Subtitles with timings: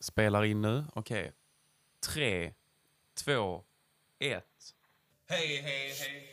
[0.00, 0.84] Spelar in nu.
[0.94, 1.32] Okej.
[2.06, 2.54] Tre,
[3.24, 3.64] två,
[4.18, 4.74] ett.
[5.28, 6.26] Hej, hej, hej.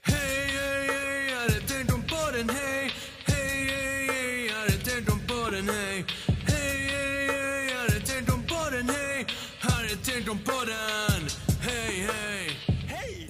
[0.00, 2.90] Hej, hej, hej, hade tänkt om podden, hej
[3.26, 8.88] Hej, hej, hej, hade tänkt om podden, hej Hej, hej, hej, hade tänkt om podden,
[8.88, 9.26] hej
[9.60, 11.28] Hade tänkt om podden,
[11.60, 12.50] hej, hej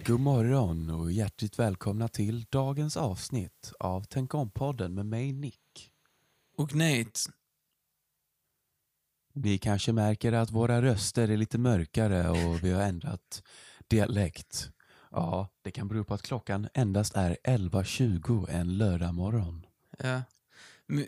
[0.07, 5.91] God morgon och hjärtligt välkomna till dagens avsnitt av Tänk om-podden med mig Nick.
[6.57, 7.38] Och Nate.
[9.43, 13.42] Ni kanske märker att våra röster är lite mörkare och vi har ändrat
[13.88, 14.70] dialekt.
[15.10, 19.66] Ja, det kan bero på att klockan endast är 11.20 en lördag morgon.
[19.98, 20.23] Ja.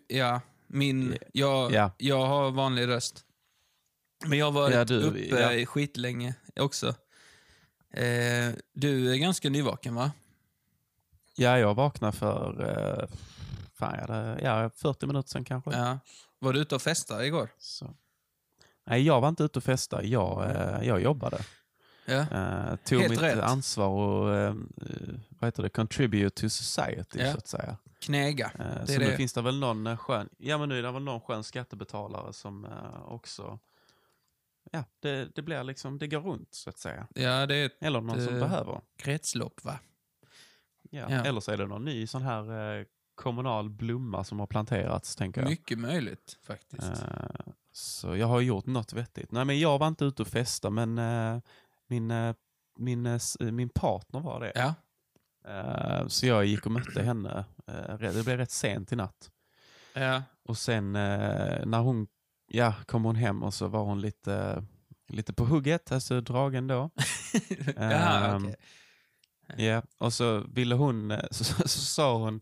[0.08, 1.16] Ja, min...
[1.32, 1.90] Jag, Ja.
[1.98, 3.24] jag har vanlig röst.
[4.26, 5.18] Men jag har varit Ja, du, uppe
[5.60, 5.66] ja.
[5.66, 6.88] skitlänge också.
[7.90, 10.12] Eh, du är ganska nyvaken, va?
[11.36, 13.08] Ja, jag vaknade för eh,
[13.74, 15.70] fan, ja, det, ja, 40 minuter sedan kanske.
[15.70, 15.98] Ja.
[16.38, 17.48] Var du ute och festade igår?
[17.58, 17.94] Så.
[18.90, 20.06] Nej, jag var inte ute och festade.
[20.06, 21.44] Jag, eh, jag jobbade.
[22.06, 22.14] Ja.
[22.20, 23.38] Eh, tog Helt mitt rätt.
[23.38, 24.54] ansvar och eh,
[25.28, 25.68] vad heter det?
[25.68, 27.32] contribute to society, Ja.
[27.32, 27.76] så att säga.
[28.00, 28.50] Knäga.
[28.58, 29.16] Eh, Det så nu det.
[29.16, 32.66] finns det väl någon skön, ja men nu är det väl någon skön skattebetalare som
[33.06, 33.58] också,
[34.72, 37.06] ja det, det blir liksom, det går runt så att säga.
[37.14, 38.80] Ja, det är ett Eller någon som Eh, behöver.
[38.98, 39.78] kretslopp, va?
[40.90, 41.06] Ja.
[41.10, 41.24] ja.
[41.24, 45.50] Eller så är det någon ny sån här kommunal blomma som har planterats, tänker jag.
[45.50, 47.04] Mycket möjligt, faktiskt.
[47.70, 49.32] Eh, så jag har gjort något vettigt.
[49.32, 51.40] Nej men jag var inte ute och festa men eh,
[51.86, 52.34] min, eh,
[52.78, 54.52] min, eh, s- min partner var det.
[54.54, 54.74] Ja.
[55.50, 57.44] Eh, så jag gick och mötte henne.
[57.66, 59.30] Eh, det blev rätt sent i natt.
[59.94, 60.22] Ja.
[60.44, 62.06] Och sen eh, när hon
[62.48, 64.64] ja, kom hon hem och så var hon lite,
[65.08, 66.90] lite på hugget, alltså dragen då.
[67.76, 68.56] Jaha, Ehm, okej.
[69.66, 72.40] Ja, och så ville hon, eh, så, så, så sa hon,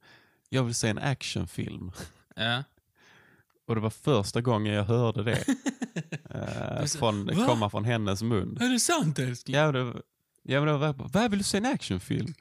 [0.48, 1.92] jag vill se en actionfilm.
[2.36, 2.64] Ja.
[3.69, 5.44] Och det var första gången jag hörde det.
[6.30, 8.58] eh, från, "Va?" komma från hennes mun.
[8.60, 9.56] Är det sant, älskling?
[9.56, 10.02] Ja, men det,
[10.42, 12.34] ja, men det var, vad vill du se en actionfilm?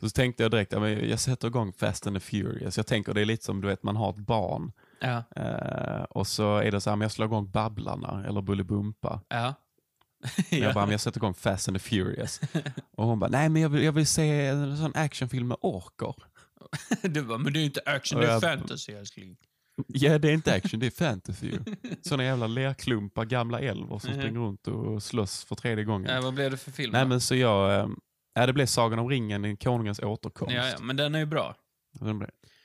[0.00, 2.76] Så tänkte jag direkt, ja, men jag sätter igång Fast and the Furious.
[2.76, 4.72] Jag tänker det är lite som du vet, man har ett barn.
[5.00, 5.22] Ja.
[5.36, 9.20] Eh, och så är det så här, men jag slår igång Babblarna eller Bolibompa.
[9.28, 9.54] Ja.
[10.50, 12.40] Jag bara, men jag sätter igång Fast and the Furious.
[12.96, 16.14] och hon bara, nej men jag vill, jag vill se en sån actionfilm med orker.
[17.02, 19.36] Du bara, men det är ju inte action, Och det är jag- fantasy, älskling.
[19.86, 21.58] Ja, det är inte action, det är fantasy ju.
[22.02, 24.20] Såna jävla lerklumpar, gamla älvor som Mhm.
[24.20, 26.10] springer runt och slåss för tredje gången.
[26.14, 26.92] Ja, vad blev det för film?
[26.92, 27.08] Nej då?
[27.08, 27.90] men så jag,
[28.34, 30.54] ja, det blev Sagan om ringen, Konungens återkomst.
[30.54, 31.54] ja, ja, men den är ju bra.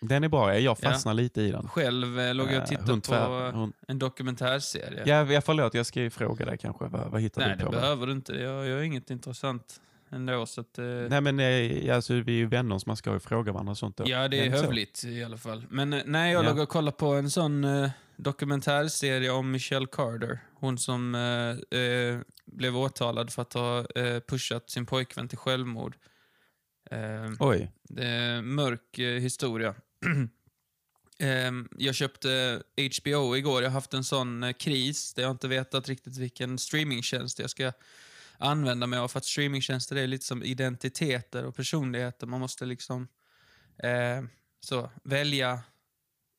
[0.01, 1.67] Den, är bra, jag fastnar lite i den.
[1.69, 5.03] Själv eh, låg jag och Eh, tittade på hon- en dokumentärserie.
[5.05, 6.85] Ja, jag förlåt, jag ska ju fråga dig kanske.
[6.87, 7.71] Vad, vad hittar Nej, du det på?
[7.71, 8.33] behöver du inte.
[8.33, 9.81] Jag gör inget intressant
[10.15, 10.45] ändå.
[10.45, 13.19] Så att, eh, Nej men eh, alltså, vi är ju vänner så man ska ju
[13.19, 13.97] fråga varandra och sånt.
[13.97, 14.03] Då.
[14.07, 14.63] ja, det är så?
[14.63, 15.65] hövligt i alla fall.
[15.69, 16.49] Men eh, nej, jag Ja.
[16.49, 20.39] låg och kollade på en sån eh, dokumentärserie om Michelle Carter.
[20.53, 23.85] Hon som eh, eh, blev åtalad för att ha
[24.27, 25.95] pushat sin pojkvän till självmord.
[26.91, 27.71] Eh, Oj,
[28.43, 29.75] mörk historia.
[31.19, 33.63] Ehm, jag köpte HBO igår.
[33.63, 37.71] Jag har haft en sån kris där jag inte vetat riktigt vilken streamingtjänst jag ska
[38.39, 39.07] använda mig av.
[39.07, 42.27] För att streamingtjänster är lite som identiteter och personligheter.
[42.27, 43.07] Man måste liksom
[43.83, 44.23] eh,
[44.59, 45.59] så, välja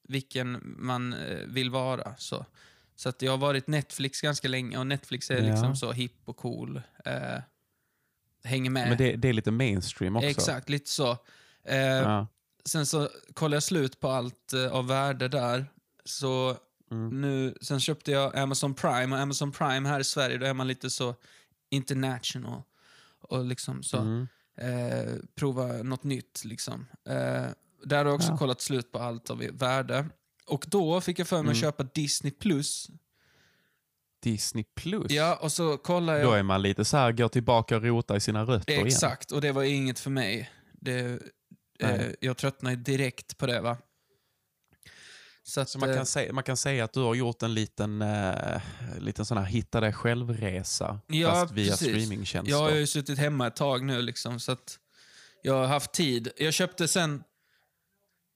[0.09, 2.17] vilken man eh, vill vara.
[2.19, 2.47] Så,
[2.97, 5.51] så att jag har varit Netflix ganska länge och Netflix är Ja.
[5.51, 6.83] liksom så hipp och cool.
[7.05, 7.39] Eh,
[8.45, 8.89] hänger med.
[8.89, 10.29] men det, det är lite mainstream också.
[10.29, 11.11] Exakt, lite så.
[11.65, 12.27] Eh, Ja.
[12.65, 15.67] Sen så kollade jag slut på allt eh, av värde där.
[16.05, 16.57] Så
[16.91, 17.21] Mm.
[17.21, 20.69] nu, sen köpte jag Amazon Prime och Amazon Prime här i Sverige, då är man
[20.69, 21.15] lite så
[21.71, 22.63] international.
[23.21, 24.29] Och liksom så, Mm.
[24.61, 26.87] eh, prova något nytt liksom.
[27.09, 27.15] Eh,
[27.85, 28.37] där har jag också Ja.
[28.37, 30.07] kollat slut på allt av värde.
[30.47, 31.61] Och då fick jag för mig att Mm.
[31.61, 32.31] köpa Disney+.
[32.33, 32.91] Plus.
[34.23, 35.11] Disney plus.
[35.11, 36.29] Ja, och så kollade jag...
[36.29, 38.87] Då är man lite så här, går tillbaka och rotar i sina rötter igen.
[38.87, 40.51] Exakt, och det var inget för mig.
[40.73, 41.23] Det,
[41.81, 43.61] eh, jag tröttnade direkt på det.
[43.61, 43.77] va.
[45.49, 47.55] Så, att, Så man eh, kan, säga, man kan säga att du har gjort en
[47.55, 48.61] liten, eh,
[48.99, 51.01] liten sån här hitta dig själv-resa.
[51.07, 51.89] Ja, fast via precis.
[51.89, 52.51] streamingtjänster.
[52.53, 54.79] Jag har ju suttit hemma ett tag nu, liksom, så att
[55.43, 56.29] jag har haft tid.
[56.37, 57.25] Jag köpte sen...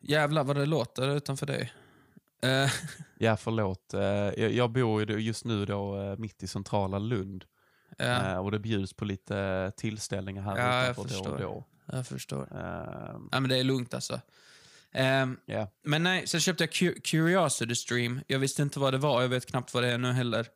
[0.03, 1.73] Jävlar vad det låter utanför dig.
[2.43, 2.71] Eh,
[3.19, 3.95] Ja, förlåt.
[3.95, 7.45] Eh, jag, jag bor just nu då mitt i centrala Lund.
[7.99, 11.65] ja, och det bjuds på lite tillställningar här Ja, utanför då och då.
[11.93, 12.43] jag förstår.
[12.43, 14.21] Eh, Ja, men det är lugnt alltså.
[14.93, 15.69] Ehm, ja.
[15.85, 18.21] men nej, sen köpte jag Cu- Curiosity Stream.
[18.27, 20.49] Jag visste inte vad det var, jag vet knappt vad det är nu heller.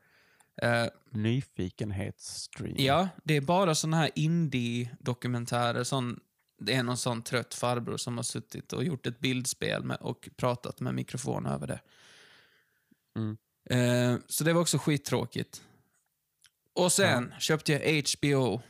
[0.62, 2.74] Eh, Nyfikenhetsstream.
[2.78, 5.84] Ja, det är bara såna här indie-dokumentärer.
[5.84, 6.20] Sån,
[6.58, 10.28] det är någon sån trött farbror som har suttit och gjort ett bildspel med, och
[10.36, 11.80] pratat med mikrofon över det.
[13.16, 13.36] Mm.
[13.70, 15.62] Eh, så det var också skittråkigt.
[16.74, 18.62] Och sen köpte jag HBO.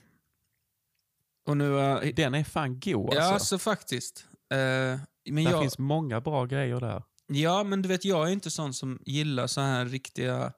[1.46, 1.68] Och nu...
[1.70, 3.32] Uh, Den är fan god ja, alltså.
[3.32, 4.26] alltså faktiskt.
[4.52, 7.02] Eh, men det jag, finns många bra grejer där.
[7.26, 10.52] Ja, men du vet, jag är inte sån som gillar så här riktiga...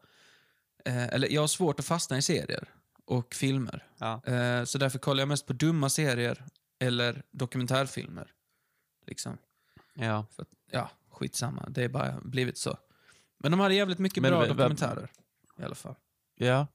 [0.84, 2.68] Eh, eller jag har svårt att fastna i serier
[3.04, 3.86] och filmer.
[3.98, 4.22] Ja.
[4.24, 6.44] Eh, så därför kollar jag mest på dumma serier
[6.80, 8.30] eller dokumentärfilmer.
[9.06, 9.38] Liksom.
[9.94, 10.26] Ja.
[10.30, 11.66] För ja, skitsamma.
[11.68, 12.76] Det är bara blivit så.
[13.38, 15.10] Men de hade jävligt mycket Men bra v- dokumentärer.
[15.58, 15.94] I alla fall.
[16.36, 16.66] Ja.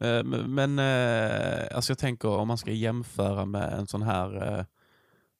[0.00, 4.66] Eh, Men, men eh, alltså jag tänker om man ska jämföra med en sån här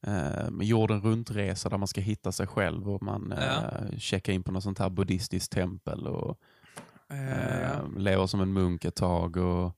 [0.06, 4.52] eh, jorden runt-resa där man ska hitta sig själv och man eh, checkar in på
[4.52, 6.38] något sånt här buddhistiskt tempel och
[7.14, 9.72] Eh, eh, lever som en munk ett tag och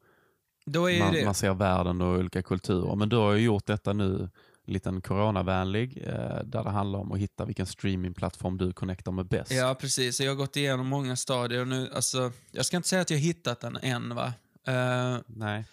[0.98, 1.24] man, det...
[1.24, 2.96] man ser världen och olika kulturer.
[2.96, 4.28] Men du har ju gjort detta nu
[4.64, 9.52] liten coronavänlig eh, där det handlar om att hitta vilken streamingplattform du connectar med bäst.
[9.52, 10.20] Ja, precis.
[10.20, 13.18] Jag har gått igenom många stadier och nu, alltså, jag ska inte säga att jag
[13.18, 14.32] har hittat den än, va.
[14.66, 15.64] Eh, Nej.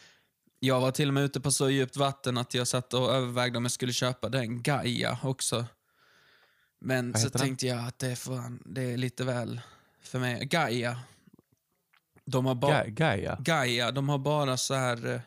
[0.65, 3.57] Jag var till och med ute på så djupt vatten att jag satt och övervägde
[3.57, 5.65] om jag skulle köpa den Gaia också.
[6.80, 7.42] Men så den?
[7.42, 9.62] tänkte jag att det är, fan, det är lite väl
[10.01, 10.45] för mig.
[10.45, 11.00] Gaia.
[12.25, 12.86] De har bara...
[12.86, 13.38] Ga- Gaia.
[13.39, 15.21] Gaia, de har bara så här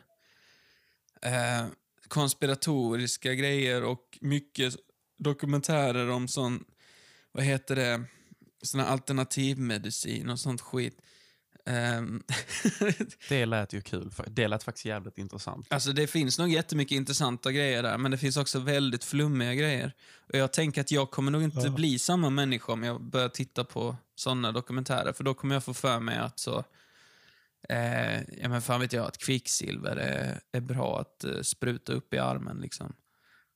[1.21, 1.65] eh,
[2.07, 4.73] konspiratoriska grejer och mycket
[5.17, 6.63] dokumentärer om sån,
[7.31, 8.03] vad heter det,
[8.61, 11.01] sån här alternativmedicin och sånt skit.
[11.67, 12.23] Ehm,
[13.29, 14.11] Det lät ju kul.
[14.27, 15.67] Det lät faktiskt jävligt intressant.
[15.69, 19.93] Alltså det finns nog jättemycket intressanta grejer där, men det finns också väldigt flummiga grejer.
[20.33, 23.63] Och jag tänker att jag kommer nog inte bli samma människa om jag börjar titta
[23.63, 26.63] på sådana dokumentärer, för då kommer jag få för mig att så...
[27.69, 32.13] Eh, ja men fan vet jag, att kvicksilver är, är bra att eh, spruta upp
[32.13, 32.93] i armen liksom.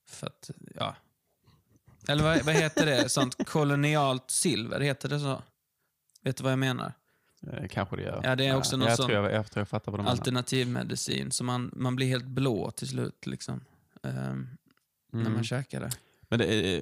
[0.09, 0.95] För att, ja...
[2.07, 3.09] Eller vad, vad heter det?
[3.09, 5.43] Sånt kolonialt silver, heter det så?
[6.23, 6.93] Vet du vad jag menar?
[7.47, 8.21] Eh, kanske det gör.
[8.23, 10.03] Ja, det är också någon jag, sån- tror jag, jag tror jag fattar vad du
[10.03, 10.11] menar.
[10.11, 13.63] Alternativmedicin, så man, man blir helt blå till slut liksom.
[14.03, 14.47] När
[15.13, 15.33] Mm.
[15.33, 15.89] man käkar det.
[16.29, 16.79] Men det, är-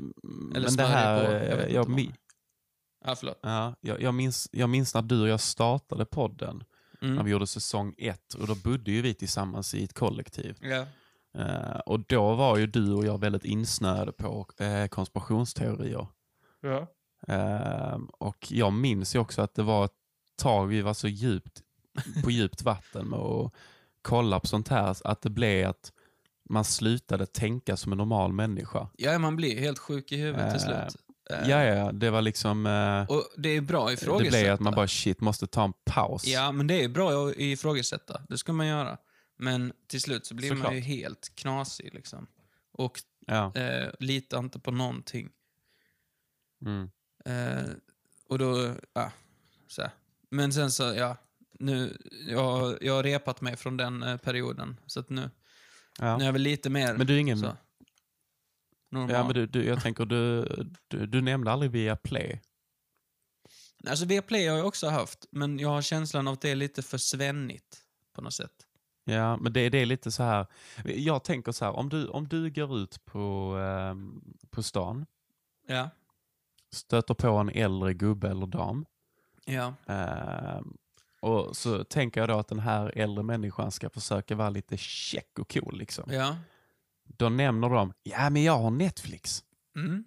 [0.55, 1.97] Eller men det här, på, jag vet eh, jag, vad.
[1.99, 2.13] mi-
[3.05, 3.39] Ja, förlåt.
[3.41, 6.63] ja, jag, jag, minns, jag minns när du och jag startade podden,
[7.01, 7.25] när Mm.
[7.25, 10.57] vi gjorde säsong ett, och då bodde ju vi tillsammans i ett kollektiv.
[10.61, 10.85] Ja.
[11.41, 16.07] Eh, och då var ju du och jag väldigt insnöade på eh, konspirationsteorier.
[16.61, 16.87] Ja.
[17.27, 19.91] Eh, och jag minns ju också att det var ett
[20.39, 21.61] tag vi var så djupt
[22.23, 23.53] på djupt vatten med att
[24.01, 25.91] kolla på sånt här, att det blev att
[26.49, 28.89] man slutade tänka som en normal människa.
[28.97, 31.01] ja, man blir helt sjuk i huvudet till Eh, slut.
[31.29, 32.65] Eh, Ja, ja, det var liksom...
[32.65, 34.29] Eh, Och det är bra att det ifrågasätta.
[34.29, 36.27] blev att man bara shit, måste ta en paus.
[36.27, 38.21] Ja, men det är bra att ifrågasätta.
[38.29, 38.97] Det ska man göra.
[39.37, 40.73] Men till slut så blir man Såklart.
[40.73, 42.27] ju helt knasig liksom.
[42.71, 43.51] Och Ja.
[43.55, 45.29] eh, litar inte på någonting.
[46.65, 46.89] Mm.
[47.25, 47.69] Eh,
[48.29, 49.11] och då, ja,
[49.67, 49.91] så här.
[50.31, 51.17] Men sen så, ja,
[51.59, 51.97] nu,
[52.27, 54.79] jag, jag har repat mig från den eh, perioden.
[54.85, 55.29] Så att nu,
[55.99, 56.17] Ja.
[56.17, 57.39] nu är jag väl lite mer Men du är ingen...
[57.39, 57.57] så,
[58.91, 59.11] normal.
[59.15, 60.45] Ja, men du, du, jag tänker, du,
[60.87, 62.41] du, du nämnde aldrig via Play.
[63.87, 66.81] Alltså Viaplay har jag också haft, men jag har känslan av att det är lite
[66.81, 67.81] för svennigt
[68.13, 68.51] på något sätt.
[69.03, 70.47] Ja, men det, det är lite så här.
[70.85, 75.05] Jag tänker så här, om du, om du går ut på, ehm, på stan,
[75.67, 75.89] Ja.
[76.73, 78.85] stöter på en äldre gubbe eller dam,
[79.53, 79.73] Ja.
[79.93, 80.77] ehm,
[81.21, 85.39] och så tänker jag då att den här äldre människan ska försöka vara lite check
[85.39, 85.77] och cool.
[85.77, 86.11] Liksom.
[86.13, 86.37] Ja.
[87.03, 89.43] Då nämner de, ja men jag har Netflix.
[89.75, 90.03] Mm.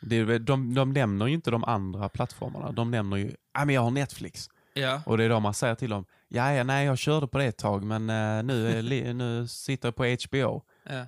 [0.00, 2.72] Det, de, de nämner ju inte de andra plattformarna.
[2.72, 4.50] De nämner ju, ja men jag har Netflix.
[4.74, 5.02] Ja.
[5.06, 7.44] Och det är då man säger till dem, ja, ja nej jag körde på det
[7.44, 10.62] ett tag men eh, nu, li- nu sitter jag på HBO.
[10.84, 11.06] ja.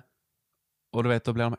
[0.93, 1.57] Och du vet, då blir de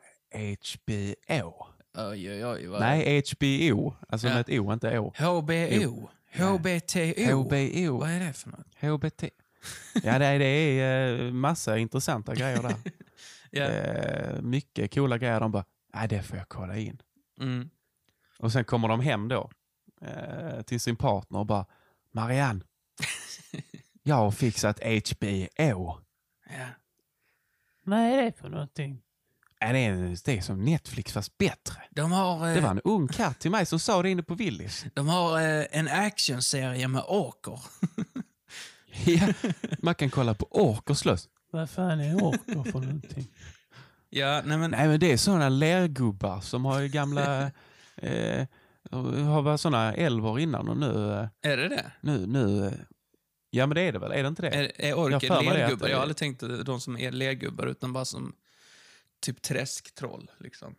[0.73, 1.67] HBO.
[1.97, 2.67] Oj, oj, oj.
[2.67, 2.79] Vad...
[2.79, 3.93] Nej, HBO.
[4.09, 4.33] Alltså Ja.
[4.33, 5.13] med ett O, inte Å.
[5.17, 6.09] HBO.
[6.33, 7.43] HBTO.
[7.43, 7.97] HBO.
[7.99, 8.75] Vad är det för något?
[8.79, 9.23] HBT.
[10.03, 12.75] Ja, det är, det är eh, massa intressanta grejer där.
[13.55, 13.63] Ja.
[13.63, 15.39] Eh, mycket coola grejer.
[15.39, 17.01] De bara, nej det får jag kolla in.
[17.39, 17.69] Mm.
[18.39, 19.51] Och sen kommer de hem då
[20.01, 21.65] eh, till sin partner och bara,
[22.11, 22.61] Marianne,
[24.03, 25.97] jag har fixat HBO.
[26.49, 26.67] Ja.
[27.83, 29.01] Vad är det för någonting?
[29.67, 31.75] Ja, det, är, det är som Netflix fast bättre.
[31.91, 34.35] De har, eh, Det var en ung katt till mig som sa det inne på
[34.35, 34.85] Willys.
[34.93, 37.59] de har eh, en actionserie med åker.
[39.05, 39.27] Ja,
[39.79, 41.29] man kan kolla på ork och slåss.
[41.51, 43.27] Vad fan är orker för någonting?
[44.09, 44.71] Ja, nej men...
[44.71, 47.51] Nej men det är sådana lergubbar som har ju gamla...
[47.95, 48.45] Eh,
[49.25, 51.11] har varit sådana älvor innan och nu...
[51.43, 51.91] eh, Är det det?
[52.01, 52.73] nu, nu eh,
[53.49, 54.49] ja men det är det väl, är det inte det?
[54.49, 55.87] Är, är Jag orker lergubbar?
[55.87, 58.33] Jag har aldrig tänkt att de som är lergubbar, utan bara som
[59.23, 60.31] typ träsktroll.
[60.39, 60.75] Liksom.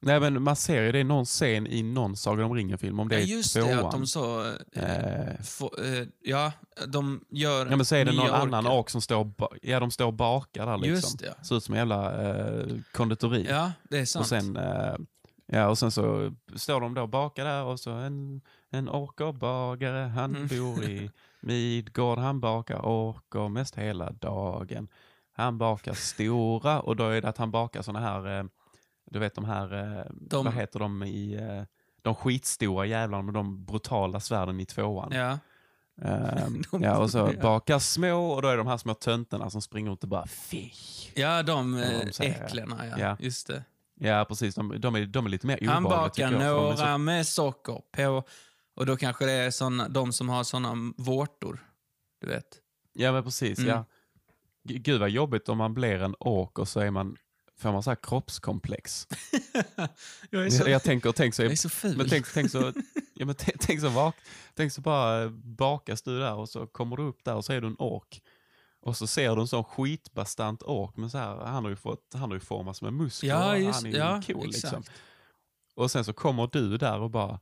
[0.00, 3.08] Nej men man ser ju det i någon scen i någon Sagan om ringen-film, om
[3.08, 4.46] det Ja, är just det, att de så...
[4.46, 6.52] Eh, Eh, få, eh, ja,
[6.86, 8.78] de gör Ja men så är det någon annan orker.
[8.78, 10.94] ork som står, ja, de står och bakar där liksom.
[10.94, 11.44] Just det.
[11.44, 13.46] Ser ut som en jävla eh, konditori.
[13.50, 14.20] Ja, det är sant.
[14.22, 14.94] och, sen, eh,
[15.46, 18.40] ja, och sen så står de då och bakar där och så en,
[18.70, 20.46] en ork och bagare, han Mm.
[20.48, 24.88] bor i Midgård, han bakar orkar mest hela dagen.
[25.38, 28.44] Han bakar stora och då är det att han bakar såna här, eh,
[29.10, 31.62] du vet de här, eh, De- vad heter de i, eh,
[32.02, 35.12] de skitstora jävlarna med de brutala svärden i tvåan.
[35.12, 35.38] Ja.
[36.70, 39.62] De- ja, och så bakar små och då är det de här små töntarna som
[39.62, 40.70] springer runt och bara fy.
[41.14, 41.72] ja, de
[42.18, 42.98] de äcklena, ja.
[42.98, 43.16] Ja.
[43.20, 43.64] Just det.
[44.00, 44.54] Ja, precis.
[44.54, 47.80] De, de, är, de är lite mer Han obehagliga tycker bakar några så- med socker
[47.92, 48.22] på.
[48.76, 51.58] Och då kanske det är såna, de som har såna vårtor.
[52.20, 52.44] Du vet.
[52.92, 53.58] Ja, men precis.
[53.58, 53.70] Mm.
[53.70, 53.84] Ja.
[54.64, 57.16] Gud vad jobbigt om man blir en ork och så är man,
[57.56, 59.06] får man så här kroppskomplex.
[60.30, 61.96] jag, är så, Jag, jag tänker, tänk så, jag är så ful.
[61.96, 62.72] men tänk, tänk så,
[63.14, 64.16] ja, men tänk, tänk så, vak,
[64.54, 67.52] tänk så bara eh, bakas du där och så kommer du upp där och så
[67.52, 68.22] är du en ork.
[68.80, 72.12] Och så ser du en sån skitbastant ork, men så här, han har ju, fått,
[72.12, 73.28] han har ju formats med muskler.
[73.30, 74.82] Ja, just- han är ju ja, cool liksom.
[75.74, 77.40] Och sen så kommer du där och bara,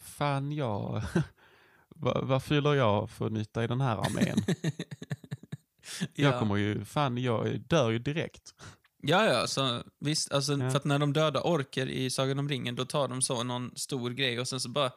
[0.00, 1.02] fan jag,
[1.88, 4.44] vad, vad fyller jag för nytta i den här armén?
[6.14, 6.38] Jag ja.
[6.38, 8.54] kommer ju, fan jag dör ju direkt.
[9.02, 10.32] ja, ja, så visst.
[10.32, 10.70] Alltså, Ja.
[10.70, 13.76] För att när de dödar orker i Sagan om ringen, då tar de så någon
[13.76, 14.90] stor grej och sen så bara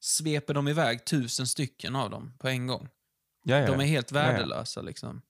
[0.00, 2.88] sveper de iväg tusen stycken av dem på en gång.
[3.42, 3.66] Ja, ja.
[3.66, 5.22] De är helt värdelösa liksom.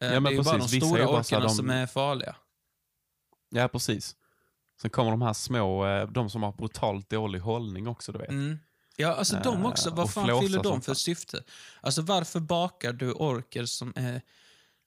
[0.00, 2.36] Eh, Ja, men det är ju bara de stora orkerna de- som är farliga.
[3.50, 4.16] ja, precis.
[4.80, 8.28] Sen kommer de här små, eh, de som har brutalt dålig hållning också, du vet.
[8.28, 8.58] Mm.
[8.96, 9.90] Ja, alltså de Eh, också.
[9.90, 11.42] Vad fan fyller de för syfte?
[11.80, 14.20] Alltså varför bakar du orker som är,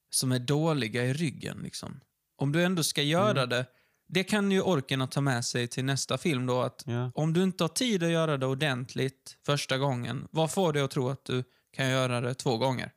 [0.10, 1.58] som är dåliga i ryggen?
[1.64, 2.00] Liksom?
[2.38, 3.50] Om du ändå ska göra Mm.
[3.50, 3.66] det,
[4.08, 6.62] det kan ju orkerna ta med sig till nästa film då.
[6.62, 7.12] Att Ja.
[7.16, 10.92] om du inte har tid att göra det ordentligt första gången, vad får dig att
[10.92, 12.92] tro att du kan göra det två gånger?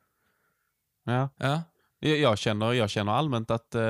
[1.04, 1.28] Ja.
[1.36, 1.62] Ja,
[1.98, 3.80] Jag, jag, känner, jag känner allmänt att eh,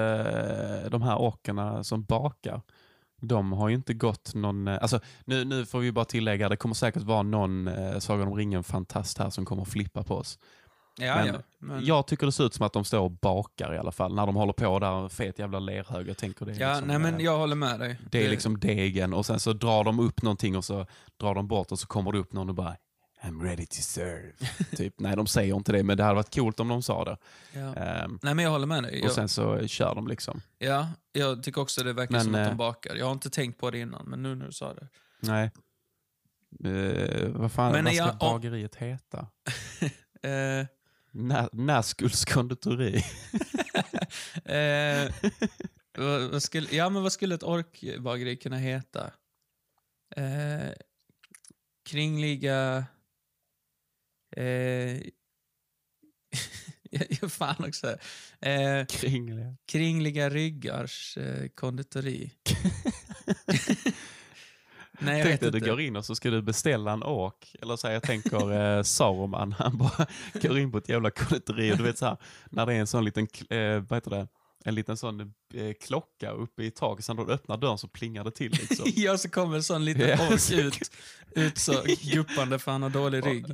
[0.90, 2.62] de här orkerna som bakar,
[3.20, 4.68] de har ju inte gått någon...
[4.68, 8.28] eh, Alltså, nu, nu får vi bara tillägga, det kommer säkert vara någon eh, Sagan
[8.28, 10.38] om ringen-fantast här som kommer flippa på oss.
[10.98, 11.34] ja, Men ja.
[11.58, 14.14] Men, Jag tycker det ser ut som att de står och bakar i alla fall,
[14.14, 16.08] när de håller på där, en fet jävla lerhög.
[16.08, 18.00] Jag tänker det är ja liksom, nej men eh, jag håller med dig.
[18.10, 20.86] Det är liksom degen och sen så drar de upp någonting och så
[21.20, 22.76] drar de bort och så kommer det upp någon och bara
[23.22, 24.32] I'm ready to serve.
[24.76, 24.94] typ.
[25.00, 27.16] Nej, de säger inte det, men det hade varit coolt om de sa det.
[27.52, 27.74] Ja.
[27.74, 29.02] Ehm, Nej men jag håller med dig.
[29.02, 30.40] och sen så kör de liksom.
[30.58, 32.94] ja, jag tycker också det verkar Men, som att de eh, bakar.
[32.94, 34.88] Jag har inte tänkt på det innan, men nu när du sa det.
[35.20, 35.50] Nej.
[36.64, 39.26] Eh, vad fan Men vad ska jag- om- bageriet heta?
[40.22, 40.66] Eh,
[41.12, 42.96] Nä, Näskulls konditori.
[44.44, 45.12] eh,
[45.98, 49.10] vad, vad skulle, ja, men vad skulle ett orkbageri kunna heta?
[50.16, 50.70] Eh,
[51.84, 52.84] kringliga...
[54.36, 55.00] Eh,
[57.28, 57.96] fan också.
[58.40, 59.56] Eh, Kringliga.
[59.66, 62.32] kringliga ryggars eh, konditori.
[65.02, 67.56] Nej, jag Tänk dig, du går in och så ska du beställa en ork.
[67.62, 70.06] Eller så här, jag tänker eh, Saruman, han bara
[70.42, 72.16] går in på ett jävla konditori och du vet så här,
[72.50, 74.28] när det är en sån liten, eh, vad heter det,
[74.64, 75.20] en liten sån
[75.54, 78.92] eh, klocka uppe i taket, sen när du öppnar dörren så plingar det till liksom.
[78.96, 80.90] ja, så kommer en sån liten ork ut,
[81.30, 83.46] ut så guppande för han har dålig rygg.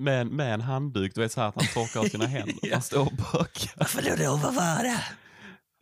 [0.00, 2.72] Med, en- med en handduk, du vet så här att han torkar av sina händer.
[2.72, 3.72] Han står och bakar.
[3.76, 4.96] Varför då lov att vara?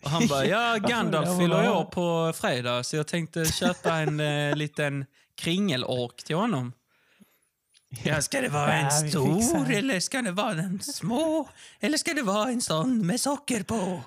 [0.05, 4.57] Och han bara, ja Gandalf fyller år på fredag så jag tänkte köpa en eh,
[4.57, 5.05] liten
[5.37, 6.73] kringelork till honom.
[8.05, 11.49] Ja, ska det vara en stor eller ska det vara en små?
[11.81, 14.01] Eller ska det vara en sån med socker på?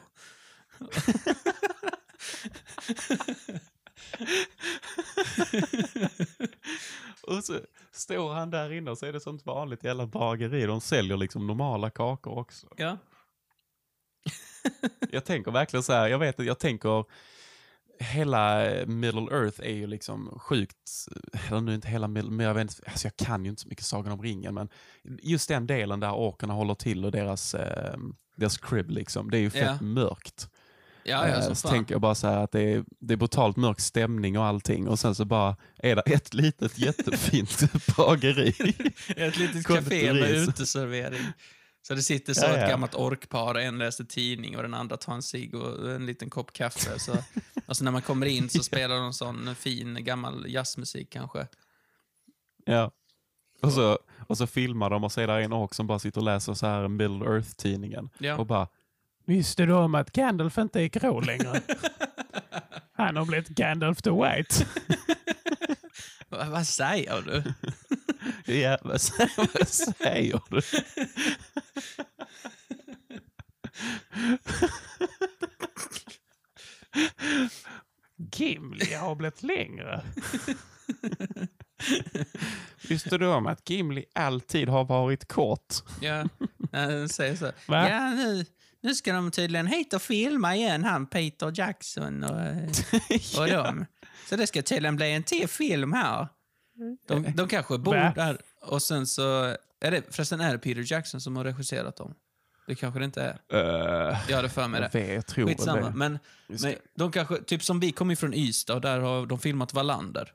[7.23, 7.59] Och så
[7.91, 10.65] står han där inne och så är det sånt vanligt jävla bageri.
[10.65, 12.67] De säljer liksom normala kakor också.
[12.77, 12.97] Ja.
[15.11, 17.05] Jag tänker verkligen så här, jag vet att jag tänker
[17.99, 21.07] hela Middle Earth är ju liksom sjukt,
[21.47, 23.67] eller nu inte hela Middle, men jag vet inte, alltså jag kan ju inte så
[23.67, 24.69] mycket Sagan om ringen, men
[25.03, 27.97] just den delen där orkerna håller till och deras, eh,
[28.35, 29.85] deras crib liksom, det är ju fett Ja.
[29.85, 30.49] mörkt.
[31.03, 31.71] Ja, ja, Eh, så fan.
[31.71, 34.87] tänker jag bara så här att det är, det är brutalt mörk stämning och allting
[34.87, 37.63] och sen så bara är det ett litet jättefint
[37.97, 38.49] bageri.
[39.15, 41.21] Ett litet café med så- uteservering.
[41.87, 45.13] Så det sitter så Ja, ett gammalt orkpar, en läser tidning och den andra tar
[45.13, 46.99] en cigg och en liten kopp kaffe.
[46.99, 47.15] Så,
[47.67, 51.47] och så när man kommer in så spelar de sån fin gammal jazzmusik kanske.
[52.65, 52.91] Ja.
[53.61, 56.19] Och så, och så filmar de och så är det en ork som bara sitter
[56.21, 58.09] och läser så här Middle Earth-tidningen.
[58.37, 58.67] Och bara,
[59.31, 61.61] visste du om att Gandalf inte är grå längre?
[62.93, 64.65] Han har blivit Gandalf the White.
[66.29, 67.43] Va, vad säger du?
[68.53, 70.61] ja, vad säger, vad säger du?
[78.33, 80.03] Gimli har blivit längre.
[82.89, 85.75] Visste du om att Gimli alltid har varit kort?
[86.01, 86.25] Ja,
[86.71, 87.51] han säger så.
[87.67, 87.89] Va?
[87.89, 88.45] Ja, nu,
[88.81, 92.31] nu ska de tydligen hit och filma igen, han Peter Jackson och,
[93.39, 93.85] och dem.
[94.29, 96.27] Så det ska tydligen bli en till film här.
[97.07, 99.55] De, de kanske bor där och sen så...
[99.83, 102.13] Är det, förresten, är det Peter Jackson som har regisserat dem?
[102.67, 103.57] Det kanske det inte är.
[104.11, 104.99] Uh, Jag hade för mig jag det.
[104.99, 105.81] vet, jag tror Skitsamma.
[105.81, 105.91] det.
[105.95, 109.73] Men, men de kanske, typ som vi kommer från Ystad och där har de filmat
[109.73, 110.31] Wallander.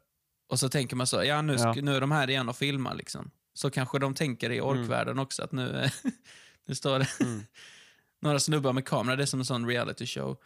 [0.50, 1.75] Och så tänker man så, ja nu, ska, Ja.
[1.83, 3.31] nu är de här igen och filmar liksom.
[3.55, 5.91] Så kanske de tänker i orkvärlden också att nu,
[6.67, 7.43] nu står det Mm.
[8.26, 9.16] Några snubbar med kamera.
[9.16, 10.37] Det är som en sån reality show.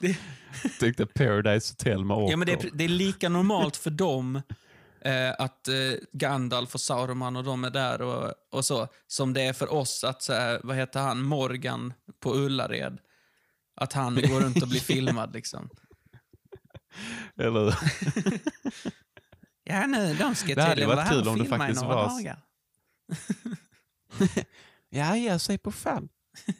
[0.80, 2.66] tyckte Paradise Hotel med Ja, men det, Orko.
[2.66, 4.42] är, det är lika normalt för dem
[5.00, 5.74] eh, att eh,
[6.12, 10.04] Gandalf och Sauron och de är där och, och så, som det är för oss
[10.04, 12.98] att, så här, vad heter han, Morgan på Ullared,
[13.74, 15.70] att han går runt och blir filmad liksom.
[17.36, 17.78] Eller
[19.64, 22.42] Ja, nu, de ska Det tydligen vara här och det filma i några var- dagar.
[24.88, 26.08] Ja, ge sig på fan.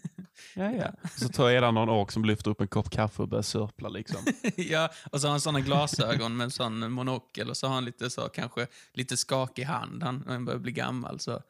[0.54, 0.90] Ja, ja.
[1.16, 4.20] Så tar jag någon ork som lyfter upp en kopp kaffe och börjar sörpla liksom.
[4.56, 7.84] ja, och så har han såna glasögon med en sån monokel och så har han
[7.84, 10.02] lite så, kanske lite skakig hand.
[10.02, 11.42] Han, han börjar bli gammal så.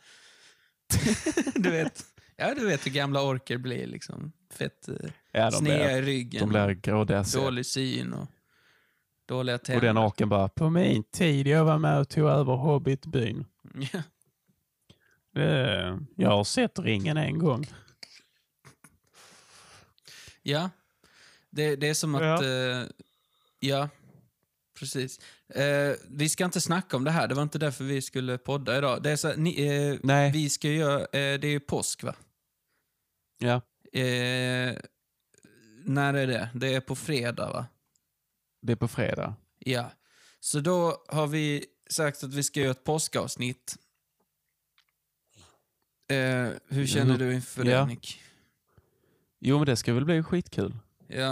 [1.54, 2.04] du vet,
[2.36, 4.32] ja du vet hur gamla orker blir liksom.
[4.52, 4.94] Fett eh,
[5.32, 6.40] Ja, blir, i ryggen.
[6.40, 7.44] de blir grådassiga.
[7.44, 8.26] Dålig syn och
[9.28, 9.86] dåliga Och tänder.
[9.86, 13.44] den orken bara, på min tid jag var med och tog över Hobbitbyn.
[13.92, 14.02] Ja.
[15.36, 17.66] Eh, Jag har sett ringen en gång.
[20.42, 20.70] ja.
[21.50, 22.22] Det, det är som att...
[22.22, 22.44] Ja.
[22.44, 22.86] Eh,
[23.60, 23.88] ja
[24.78, 25.20] precis.
[25.48, 28.78] Eh, vi ska inte snacka om det här, det var inte därför vi skulle podda
[28.78, 29.02] idag.
[29.02, 30.32] Det är så, ni, eh, Nej.
[30.32, 32.14] Vi ska göra, eh, det är ju påsk va?
[33.38, 33.60] Ja.
[35.84, 36.50] När är det?
[36.54, 37.66] Det är på fredag va?
[38.62, 39.34] Det är på fredag.
[39.58, 39.90] Ja.
[40.40, 43.76] Så då har vi sagt att vi ska göra ett påskavsnitt.
[46.08, 47.80] Eh, hur känner du inför Ja.
[47.80, 48.22] det Nick?
[49.40, 50.76] Jo, men det ska väl bli skitkul.
[51.08, 51.30] Ja.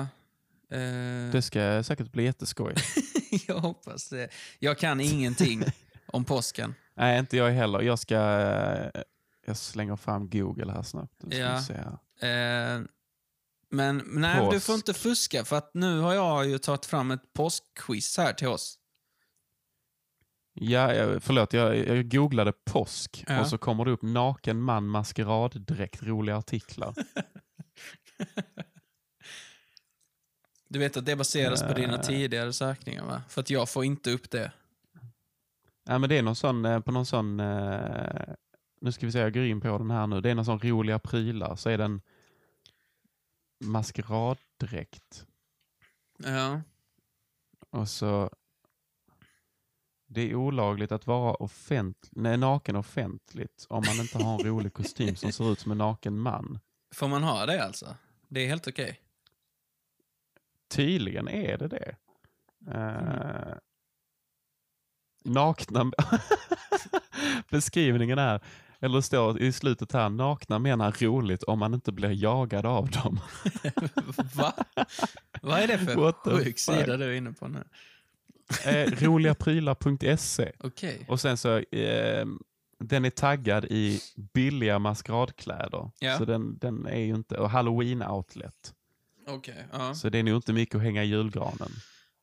[0.70, 2.74] Eh, Det ska säkert bli jätteskoj.
[3.46, 4.28] jag hoppas det.
[4.58, 5.62] Jag kan ingenting
[6.06, 6.74] om påsken.
[6.96, 7.80] Nej, inte jag heller.
[7.82, 8.14] Jag ska...
[8.14, 9.02] eh,
[9.46, 11.24] Jag slänger fram Google här snabbt.
[11.30, 11.56] Ja.
[12.28, 12.80] Eh,
[13.70, 14.66] men nej, du Påsk.
[14.66, 18.48] får inte fuska för att nu har jag ju tagit fram ett påskquiz här till
[18.48, 18.78] oss.
[20.54, 23.40] Ja, jag, förlåt, jag, jag googlade påsk Ja.
[23.40, 26.94] och så kommer det upp naken man maskeraddräkt, roliga artiklar.
[30.68, 32.00] Du vet att det baseras på dina Eh.
[32.00, 33.22] tidigare sökningar va?
[33.28, 34.52] För att jag får inte upp det.
[35.84, 38.34] Ja, men det är någon sån, eh, på någon sån, eh,
[38.80, 40.20] nu ska vi se, jag går in på den här nu.
[40.20, 42.00] Det är någon sån roliga prylar, så är den
[43.64, 45.26] maskeraddräkt.
[46.18, 46.60] Ja.
[47.70, 48.30] Och så,
[50.06, 54.72] det är olagligt att vara offent, nej, naken offentligt om man inte har en rolig
[54.72, 56.58] kostym som ser ut som en naken man.
[56.94, 57.96] Får man ha det alltså?
[58.28, 59.00] Det är helt okej.
[60.68, 61.96] Tydligen är det det.
[62.70, 63.56] Eh,
[65.24, 65.90] nakna...
[67.50, 68.40] Beskrivningen är,
[68.80, 72.90] eller det står i slutet här, nakna menar roligt om man inte blir jagad av
[72.90, 73.20] dem.
[74.34, 74.52] Va?
[75.42, 77.64] Vad är det för sjuk sida du är inne på nu?
[78.64, 81.04] Eh, roligaprylar.se Okej.
[81.08, 82.26] och sen så eh,
[82.78, 84.00] den är taggad i
[84.34, 85.90] billiga maskeradkläder.
[85.98, 86.18] Ja.
[86.18, 88.74] Så den, den är ju inte, och halloween outlet.
[89.26, 89.94] Okej, ja.
[89.94, 91.70] Så det är nog inte mycket att hänga i julgranen.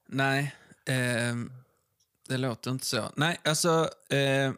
[0.07, 0.55] Nej,
[0.87, 1.51] ehm,
[2.29, 3.11] det låter inte så.
[3.15, 4.51] Nej, alltså, eh,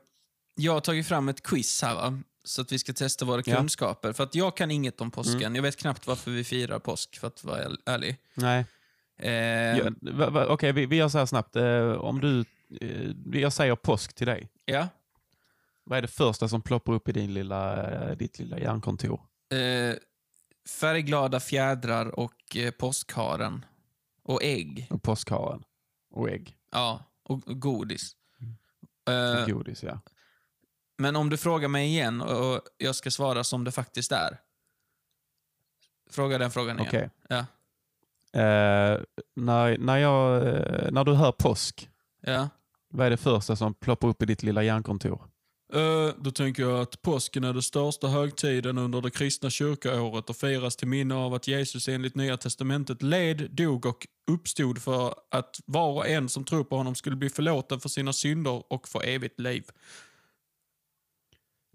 [0.56, 2.19] jag har tagit fram ett quiz här va?
[2.43, 3.52] Så att vi ska testa våra Ja.
[3.52, 3.58] Mm.
[3.62, 4.13] kunskaper.
[4.13, 5.56] För att jag kan inget om påsken.
[5.56, 8.17] Jag vet knappt varför vi firar påsk, för att vara ärlig.
[8.34, 8.65] Nej.
[9.24, 9.88] Eh,
[10.50, 11.56] Okej, vi, vi gör så här snabbt.
[11.56, 12.46] Eh, om du,
[12.82, 14.50] eh, jag säger påsk till dig.
[14.66, 14.88] ja.
[15.86, 19.22] Vad är det första som ploppar upp i din lilla, eh, ditt lilla hjärnkontor?
[19.54, 19.96] Eh,
[20.80, 23.66] färgglada fjädrar och eh, påskharen.
[24.24, 24.88] Och ägg.
[24.90, 25.64] Och påskharen.
[26.12, 26.58] Och ägg.
[26.72, 28.16] Ja, och, och godis.
[29.06, 30.00] Och Eh, godis, ja.
[30.98, 34.40] men om du frågar mig igen och jag ska svara som det faktiskt är.
[36.10, 36.88] Fråga den frågan igen.
[36.90, 37.10] Okej.
[37.30, 37.46] Ja.
[38.34, 39.00] Eh,
[39.36, 41.89] när, när, jag, eh, när du hör påsk,
[42.26, 42.50] Ja.
[42.89, 45.22] vad är det första som ploppar upp i ditt lilla hjärnkontor?
[45.74, 50.36] Eh, då tänker jag att påsken är den största högtiden under det kristna kyrkoåret och
[50.36, 55.60] firas till minne av att Jesus enligt Nya Testamentet led, dog och uppstod för att
[55.65, 59.02] var och en som tror på honom skulle bli förlåten för sina synder och få
[59.02, 59.63] evigt liv.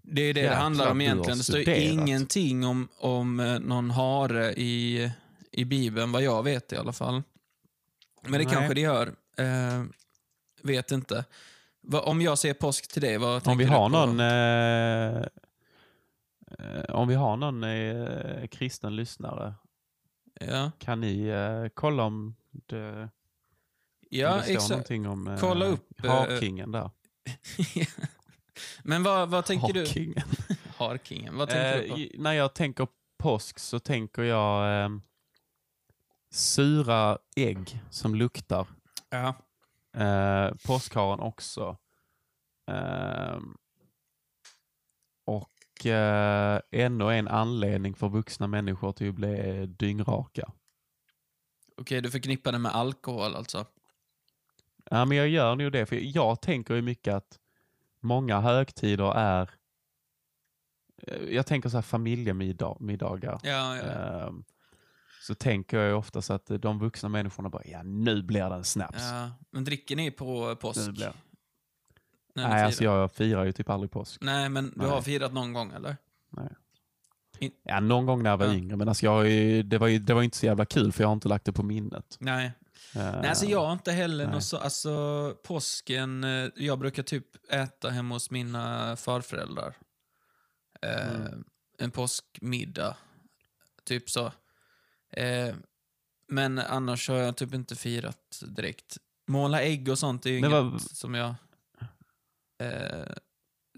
[0.03, 1.37] Det är det det Jäklar, handlar om du har egentligen.
[1.37, 1.79] Det står studerat.
[1.79, 5.11] ingenting om, om eh, någon hare i,
[5.51, 7.23] i Bibeln, vad jag vet i alla fall.
[8.21, 8.47] Men det Nej.
[8.47, 9.07] kanske det gör.
[9.37, 9.83] Eh,
[10.63, 11.25] vet inte.
[11.81, 14.05] Va, om jag ser påsk till dig, vad tänker Om vi du har på?
[14.05, 15.25] någon, eh,
[16.59, 19.53] eh, om vi har någon eh, kristen lyssnare,
[20.41, 23.09] Ja, kan ni eh, kolla om det, om
[24.09, 24.69] ja det står exakt.
[24.69, 26.89] någonting om eh, Kolla upp, Harkingen där.
[28.83, 29.79] Men vad, vad tänker du?
[29.79, 30.23] Harkingen.
[30.77, 31.37] Harkingen.
[31.37, 32.21] Vad tänker du på?
[32.21, 35.01] när jag tänker påsk så tänker jag
[36.31, 38.67] sura ägg som luktar.
[39.09, 39.35] Ja.
[40.03, 41.77] Eh, påskharen också.
[42.71, 43.39] Eh,
[45.25, 50.51] och eh, ännu en anledning för vuxna människor till att bli dyngraka.
[51.77, 53.65] Okej, du förknippar det med alkohol alltså?
[54.91, 57.39] Ja, men jag gör nog det, för jag tänker ju mycket att
[57.99, 59.49] många högtider är
[61.07, 63.39] eh, jag tänker så här familjemiddagar.
[63.43, 64.33] Ja, ja.
[65.19, 68.55] Så tänker jag ju ofta så att de vuxna människorna bara, ja nu blir det
[68.55, 68.97] en snaps.
[68.99, 69.31] ja.
[69.51, 70.87] Men dricker ni på påsk?
[70.87, 71.13] Nu blir...
[72.35, 74.21] Ni Nej, alltså jag firar ju typ aldrig påsk.
[74.21, 74.89] Nej, men du Nej.
[74.89, 75.97] har firat någon gång eller?
[77.63, 78.53] Ja, någon gång när jag var Ja.
[78.53, 79.25] yngre, men alltså jag,
[79.65, 81.51] det, var ju, det var inte så jävla kul för jag har inte lagt det
[81.53, 82.17] på minnet.
[82.19, 82.45] Nej.
[82.95, 84.33] Ehm, Nej, alltså jag har inte heller nej.
[84.33, 89.75] något så, alltså påsken, eh, jag brukar typ äta hemma hos mina farföräldrar.
[90.81, 91.43] Eh, Mm.
[91.81, 92.97] En påskmiddag,
[93.85, 94.31] typ så.
[95.11, 95.55] Eh,
[96.27, 98.97] men annars har jag typ inte firat direkt.
[99.27, 101.35] Måla ägg och sånt är ju inget vad- som jag
[102.63, 103.13] eh,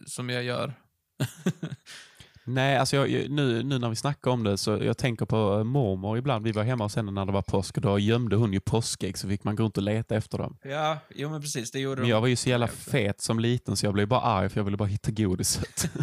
[0.07, 0.73] som jag gör.
[2.43, 6.17] Nej, alltså jag, nu, nu när vi snackar om det så jag tänker på mormor
[6.17, 6.45] ibland.
[6.45, 9.17] Vi var hemma hos henne när det var påsk och då gömde hon ju påskägg
[9.17, 10.57] så fick man gå runt och leta efter dem.
[10.63, 12.09] Ja, jo men precis, det gjorde Men de.
[12.09, 14.65] jag var ju så jävla fet som liten så jag blev bara arg för jag
[14.65, 15.89] ville bara hitta godiset.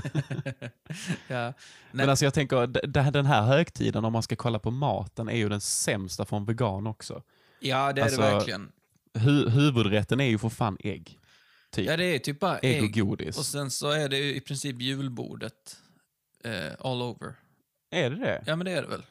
[1.29, 1.45] ja.
[1.45, 1.53] Nej.
[1.93, 2.67] Men alltså jag tänker,
[3.11, 6.45] den här högtiden om man ska kolla på maten är ju den sämsta för en
[6.45, 7.23] vegan också.
[7.61, 8.73] ja, det är alltså, det verkligen.
[9.15, 11.19] Hu huvudrätten är ju för fan ägg.
[11.71, 11.87] Typ.
[11.87, 12.85] Ja, det är typ bara ägg, ägg.
[12.85, 13.39] och godis.
[13.39, 15.77] Och sen så är det ju i princip julbordet
[16.45, 17.35] eh, all over.
[17.91, 18.43] Är det det?
[18.47, 19.03] Ja, men det är det väl?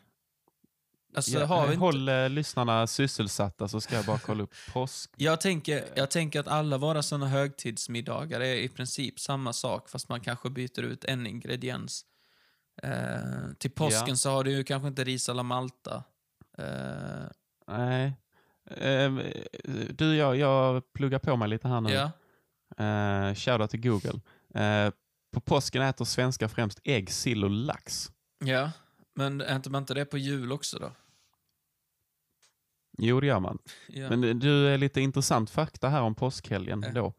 [1.16, 1.78] Alltså, Ja, inte...
[1.78, 5.12] Håll eh, lyssnarna sysselsatta så ska jag bara kolla upp påsk.
[5.18, 10.10] jag, tänker, jag tänker att alla våra sådana högtidsmiddagar är i princip samma sak, fast
[10.10, 12.06] man kanske byter ut en ingrediens.
[12.84, 14.16] Eh, till påsken Ja.
[14.16, 16.04] så har du ju kanske inte ris alla Malta.
[16.58, 17.28] Eh,
[17.68, 18.14] Nej.
[18.78, 19.22] Ehm,
[19.90, 21.90] du, jag, jag pluggar på mig lite här nu.
[21.92, 22.12] ja.
[22.80, 24.20] Uh, Shoutout till Google.
[25.38, 28.12] Eh, på påsken äter svenskar främst ägg, sill och lax.
[28.46, 28.72] ja,
[29.16, 30.92] men äter man inte det på jul också då?
[32.98, 33.60] Jo, det gör man.
[33.88, 34.10] Ja.
[34.10, 36.92] Men du, är lite intressant fakta här om påskhelgen Ja.
[36.94, 37.14] då.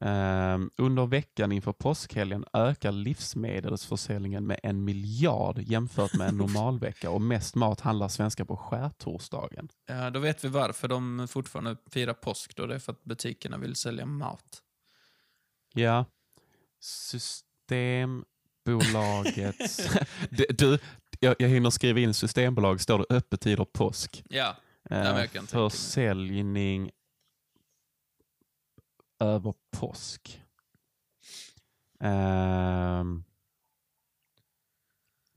[0.00, 7.20] Ehm, under veckan inför påskhelgen ökar livsmedelsförsäljningen med en miljard jämfört med en normalvecka och
[7.22, 9.68] mest mat handlar svenskar på skärtorsdagen.
[9.86, 12.66] Ja, då vet vi varför de fortfarande firar påsk då.
[12.66, 14.62] Det är för att butikerna vill sälja mat.
[15.74, 16.04] Ja.
[17.68, 19.88] Systembolagets...
[20.30, 20.78] du, du,
[21.20, 24.24] jag, jag hinner skriva in Systembolag, står det öppettider påsk.
[24.28, 24.56] Ja,
[24.90, 26.90] Eh, försäljning
[29.18, 30.42] över påsk.
[32.00, 33.24] Ehm,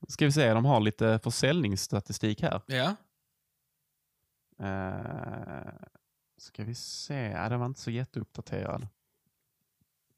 [0.07, 2.61] ska vi se, de har lite försäljningsstatistik här.
[2.67, 2.95] ja.
[4.59, 5.73] Uh,
[6.37, 8.87] ska vi se, ja, den var inte så jätteuppdaterad.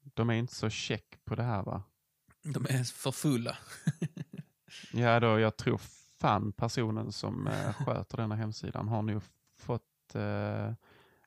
[0.00, 1.82] De är inte så check på det här va?
[2.42, 3.58] De är för fulla.
[4.92, 5.80] Ja, då, jag tror
[6.18, 9.22] fan personen som uh, sköter denna hemsidan har nog
[9.58, 10.72] fått uh,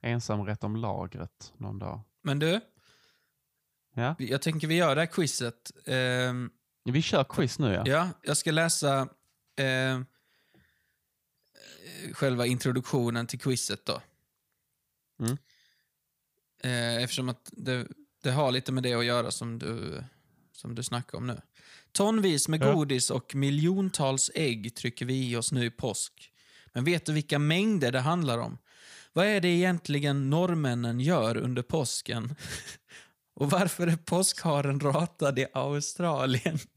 [0.02, 2.02] ensamrätt om lagret någon dag.
[2.21, 2.62] Men du,
[3.93, 5.71] Ja, jag tänker vi gör det här quizet.
[5.86, 6.52] Ehm,
[6.84, 7.84] vi kör quiz nu ja.
[7.86, 9.10] ja, jag ska läsa
[9.56, 10.06] ehm,
[12.06, 14.02] eh, själva introduktionen till quizet då.
[15.19, 15.38] Mm.
[16.63, 17.88] Eh, eftersom att det,
[18.23, 20.04] det har lite med det att göra som du,
[20.63, 21.41] som du snackar om nu.
[21.91, 22.73] Tonvis med Ja.
[22.73, 26.32] godis och miljontals ägg trycker vi i oss nu i påsk.
[26.73, 28.58] Men vet du vilka mängder det handlar om?
[29.13, 32.36] Vad är det egentligen norrmännen gör under påsken?
[33.36, 36.60] Och varför är påskharen ratad i Australien?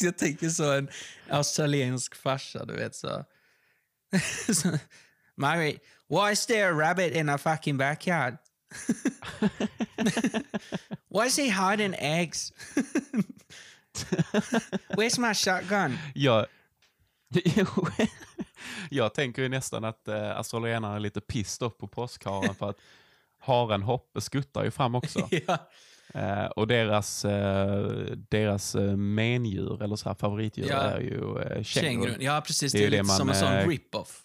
[0.00, 0.88] Jag tänker så en
[1.28, 3.24] australiensk farsa, du vet så.
[5.36, 8.36] Mary, why is there a rabbit in our fucking backyard?
[11.26, 12.52] is he hiding eggs?
[14.88, 15.98] Where's my shotgun?
[16.14, 16.46] Jag,
[18.90, 22.76] jag tänker ju nästan att eh, australienarna är lite pissed off på påskharen för att
[23.38, 25.28] haren Hoppe skuttar ju fram också.
[25.46, 25.58] ja.
[26.14, 27.86] Eh, och deras, eh,
[28.28, 30.76] deras eh, mendjur, eller så här favoritdjur, Ja.
[30.76, 32.16] är ju eh, kängurun.
[32.20, 32.72] Ja, precis.
[32.72, 34.24] Det Det är är, det lite man, som en sån eh, rip-off.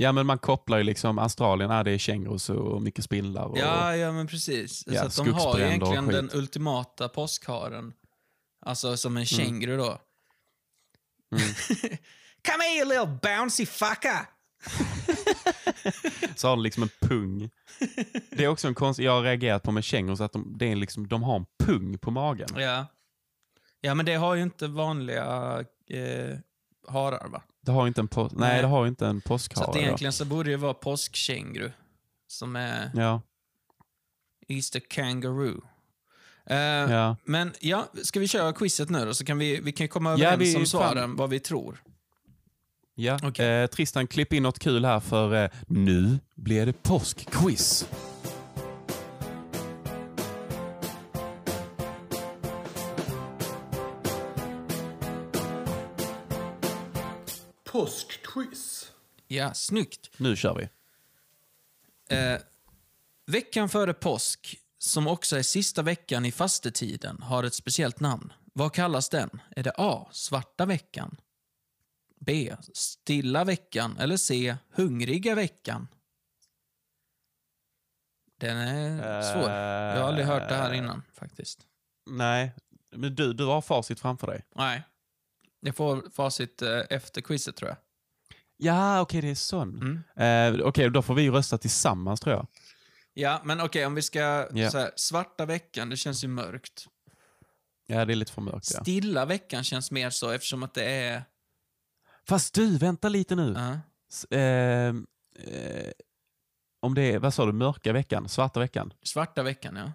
[0.00, 3.44] Ja, men man kopplar ju liksom Australien, ah, det är kängurus och mycket spindlar.
[3.44, 4.84] Och, Ja, ja, men precis.
[4.86, 7.92] Ja, så att de har egentligen den ultimata påskharen.
[8.66, 9.84] Alltså som en känguru då.
[9.84, 9.98] Mm.
[12.48, 14.18] Come here you little bouncy fucker!
[16.36, 17.50] Så har de liksom en pung.
[18.30, 20.76] Det är också en konst jag har reagerat på med kängurus, att de, det är
[20.76, 22.48] liksom, de har en pung på magen.
[22.56, 22.86] Ja.
[23.80, 26.38] Ja, men det har ju inte vanliga eh,
[26.88, 27.42] harar, va?
[27.68, 28.62] Det har inte en, po- nej, Nej.
[28.62, 29.66] det har inte en Så påskhare.
[29.66, 29.78] att då.
[29.80, 31.70] egentligen så borde det vara påskkänguru.
[32.28, 33.22] Som är Ja,
[34.48, 35.62] Easter Kangaroo.
[36.46, 37.16] Eh, ja.
[37.24, 39.14] Men ja, ska vi köra quizet nu då?
[39.14, 41.82] Så kan vi, vi kan komma Ja, överens vi- om svaren, vad vi tror.
[42.94, 43.18] ja.
[43.22, 43.46] Okej.
[43.62, 47.88] Eh, Tristan, klipp in något kul här för eh, nu blir det påskquiz.
[57.78, 58.92] Påskquiz.
[59.26, 60.10] Ja, snyggt.
[60.16, 60.68] Nu kör vi.
[62.16, 62.40] Eh,
[63.26, 68.32] veckan före påsk, som också är sista veckan i fastetiden, har ett speciellt namn.
[68.52, 69.40] Vad kallas den?
[69.56, 70.08] Är det A.
[70.12, 71.16] Svarta veckan?
[72.20, 72.54] B.
[72.72, 73.96] Stilla veckan?
[73.98, 74.56] Eller C.
[74.70, 75.88] Hungriga veckan?
[78.38, 79.50] Den är svår.
[79.50, 81.66] Jag har aldrig hört det här innan faktiskt.
[82.06, 82.54] Nej,
[82.90, 84.44] men du, du har facit framför dig.
[84.54, 84.82] Nej.
[85.60, 87.78] Jag får facit eh, efter quizet tror jag.
[88.56, 90.02] Ja, okej, det är sån.
[90.16, 90.56] Mm.
[90.60, 92.46] Eh, okej, då får vi rösta tillsammans tror jag.
[93.14, 94.48] Ja, men okej, om vi ska...
[94.52, 94.70] Ja.
[94.70, 96.86] Så här, svarta veckan, det känns ju mörkt.
[97.86, 98.70] Ja, det är lite för mörkt.
[98.74, 98.80] Ja.
[98.80, 101.22] Stilla veckan känns mer så eftersom att det är...
[102.28, 103.54] Fast du, vänta lite nu.
[103.56, 103.78] Ja.
[104.10, 104.94] S- eh,
[105.38, 105.92] eh,
[106.80, 108.28] om det är, vad sa du, mörka veckan?
[108.28, 108.92] Svarta veckan?
[109.02, 109.92] Svarta veckan, ja.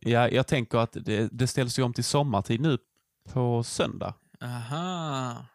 [0.00, 2.78] Ja, jag tänker att det, det ställs ju om till sommartid nu
[3.32, 4.14] på söndag.
[4.40, 5.46] Aha.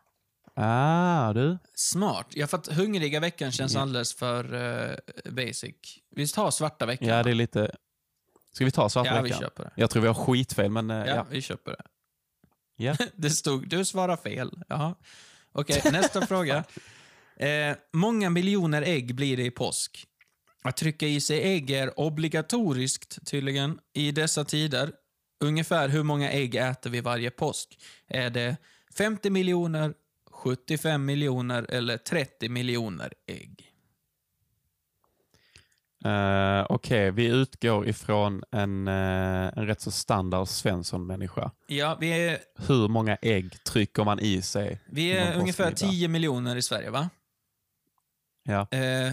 [0.55, 1.57] Ah, du.
[1.73, 2.27] Smart.
[2.29, 4.95] Ja, för att hungriga veckan känns alldeles för eh,
[5.31, 5.75] basic.
[6.15, 7.07] Vi tar svarta veckan.
[7.07, 7.75] Ja, det är lite...
[8.53, 9.39] Ska vi ta svarta ja vi veckan?
[9.41, 9.71] köper det.
[9.75, 11.25] Jag tror vi har skitfel, men eh, Ja, ja.
[11.29, 11.83] vi köper det.
[12.75, 12.95] Ja.
[13.15, 14.51] det stod, du svarar fel.
[14.67, 14.95] Jaha.
[15.51, 16.63] Okej, nästa fråga.
[17.35, 20.07] Eh, många miljoner ägg blir det i påsk.
[20.63, 24.91] Att trycka i sig ägg är obligatoriskt tydligen i dessa tider.
[25.41, 27.79] Ungefär hur många ägg äter vi varje påsk?
[28.07, 28.57] Är det
[28.97, 29.93] 50 miljoner,
[30.31, 33.67] 75 miljoner eller 30 miljoner ägg?
[36.05, 41.51] Eh, Okej, vi utgår ifrån en, eh, en rätt så standard Svensson-människa.
[41.67, 44.81] Ja, vi är, Hur många ägg trycker man i sig?
[44.85, 45.91] vi är ungefär påskmiddag.
[45.91, 47.09] 10 miljoner i Sverige, va?
[48.43, 48.67] Ja.
[48.71, 49.11] Eh,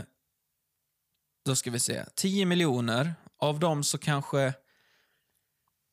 [1.44, 2.04] då ska vi se.
[2.14, 3.14] 10 miljoner.
[3.38, 4.52] Av dem så kanske...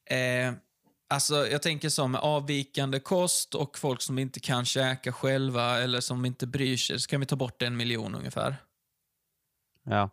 [0.05, 0.53] Eh,
[1.07, 6.01] alltså, jag tänker som med avvikande kost och folk som inte kan käka själva eller
[6.01, 8.55] som inte bryr sig, så kan vi ta bort en miljon ungefär.
[9.83, 10.09] ja.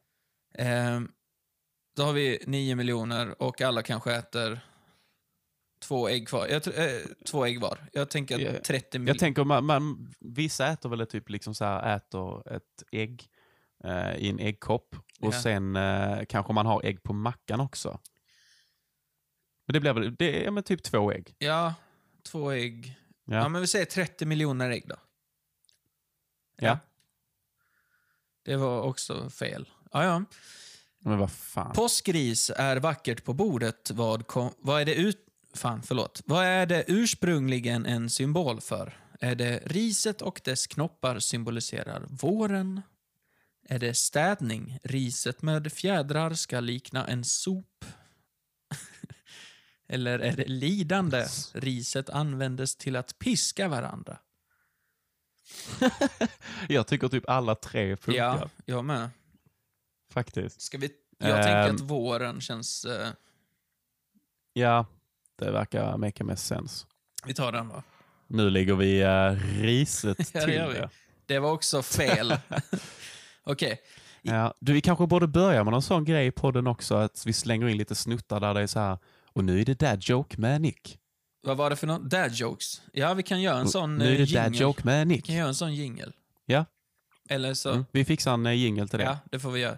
[0.54, 1.00] Eh,
[1.96, 4.60] då har vi 9 miljoner och alla kanske äter
[5.82, 6.46] två ägg kvar.
[6.46, 7.78] Jag, eh, två ägg var.
[7.92, 9.14] Jag tänker att 30 miljoner.
[9.14, 13.24] Jag tänker, man, man, vissa äter väl typ liksom så här, äter ett ägg
[13.84, 15.42] eh, i en äggkopp och Ja.
[15.42, 18.00] sen eh, kanske man har ägg på mackan också.
[19.72, 21.34] Men det blir väl det är men typ två ägg.
[21.38, 21.74] Ja,
[22.22, 22.98] två ägg.
[23.24, 23.34] Ja.
[23.34, 23.48] Ja.
[23.48, 24.96] men vi säger 30 miljoner ägg då.
[26.56, 26.78] Ja.
[28.44, 29.68] Det var också fel.
[29.92, 30.24] Ja, ja.
[30.98, 31.72] Men vad fan.
[31.72, 33.90] Påskris är vackert på bordet.
[33.90, 35.26] Vad, kom, vad är det ut...
[35.54, 36.22] Fan, förlåt.
[36.24, 38.96] Vad är det ursprungligen en symbol för?
[39.20, 42.82] Är det riset och dess knoppar symboliserar våren?
[43.68, 44.78] Är det städning?
[44.82, 47.84] Riset med fjädrar ska likna en sop.
[49.92, 51.26] Eller är det lidande?
[51.52, 54.18] Riset användes till att piska varandra.
[56.68, 58.20] Jag tycker typ alla tre funkar.
[58.22, 59.10] Ja, jag med.
[60.12, 60.60] Faktiskt.
[60.60, 60.90] Ska vi...
[61.18, 61.74] Jag tänker Ehm.
[61.74, 62.84] att våren känns...
[62.84, 63.08] eh,
[64.52, 64.86] Ja,
[65.38, 66.86] det verkar make mest sense.
[67.26, 67.82] vi tar den då.
[68.26, 70.74] Nu ligger vi uh, riset Ja, det till vi.
[70.74, 70.90] det.
[71.26, 72.36] Det var också fel.
[73.44, 73.80] Okej.
[74.22, 77.32] Ja, du, vi kanske borde börja med någon sån grej i podden också, att vi
[77.32, 78.98] slänger in lite snuttar där det är så här,
[79.32, 80.98] och nu är det dad joke med Nick.
[81.42, 82.10] Vad var det för något?
[82.10, 82.82] Dad jokes?
[82.92, 84.60] Ja, vi kan göra en sån nu är det uh, dad jingle.
[84.62, 85.24] joke med Vi Nick.
[85.26, 86.12] kan göra en sån jingle.
[86.46, 86.64] Ja.
[87.28, 87.70] Eller så...
[87.70, 89.04] Mm, vi fixar en uh, jingle till det.
[89.04, 89.76] Ja, det får vi göra.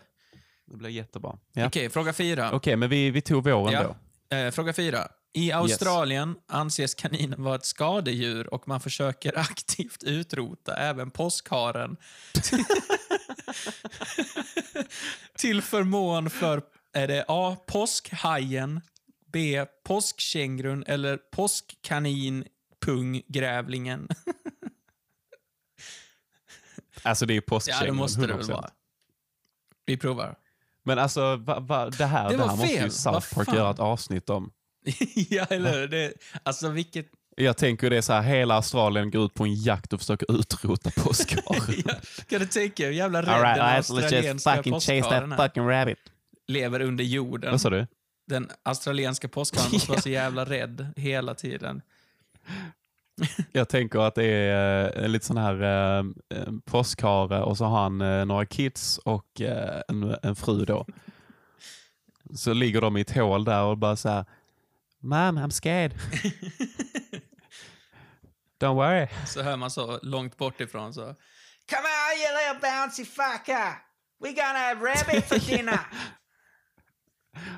[0.66, 1.30] Det blir jättebra.
[1.30, 1.38] Ja.
[1.52, 2.60] Okej, Okej, fråga fyra.
[2.76, 3.94] men vi, vi tog våren Ja.
[4.30, 4.36] då.
[4.36, 5.08] Eh, fråga fyra.
[5.32, 11.96] I Australien anses kaninen vara ett skadedjur och man försöker aktivt utrota även påskharen.
[15.38, 16.62] Till förmån för,
[16.92, 17.56] är det A.
[17.66, 18.80] Påskhajen,
[19.34, 19.66] B.
[19.84, 22.44] Påskkängurun eller påskkanin
[22.80, 24.08] punggrävlingen.
[27.02, 27.86] Alltså det är ju ja, påskkängor.
[27.86, 28.52] det måste det väl 100%.
[28.52, 28.70] vara.
[29.86, 30.36] Vi provar.
[30.84, 32.90] Men alltså, va, va, det här, Det det här måste ju.
[32.90, 34.52] South Park göra ett avsnitt om.
[35.14, 35.88] ja, eller hur?
[35.88, 37.06] Det, alltså vilket...
[37.36, 40.40] Jag tänker det är så här, hela Australien går ut på en jakt och försöker
[40.40, 41.82] utrota påskharen.
[41.86, 41.94] ja,
[42.28, 45.22] kan du tänka hur jävla rädd right, den right, let's just australienska fucking chase that
[45.22, 45.36] är?
[45.36, 45.98] fucking rabbit.
[46.48, 47.50] Lever under jorden.
[47.50, 47.86] Vad sa du?
[48.26, 51.82] Den australienska påskharen måste vara så jävla rädd hela tiden.
[53.52, 56.04] Jag tänker att det är eh, en lite sån här eh,
[56.38, 60.86] eh, påskhare och så har han eh, några kids och eh, en, en fru då.
[62.34, 64.24] Så ligger de i ett hål där och bara så här,
[65.00, 65.94] Mom, I'm scared.
[68.60, 69.08] Don't worry.
[69.26, 71.00] Så hör man så långt bort ifrån så...
[71.70, 73.72] Come on you little bouncy fucker!
[74.22, 75.80] We gonna have rabbit for dinner!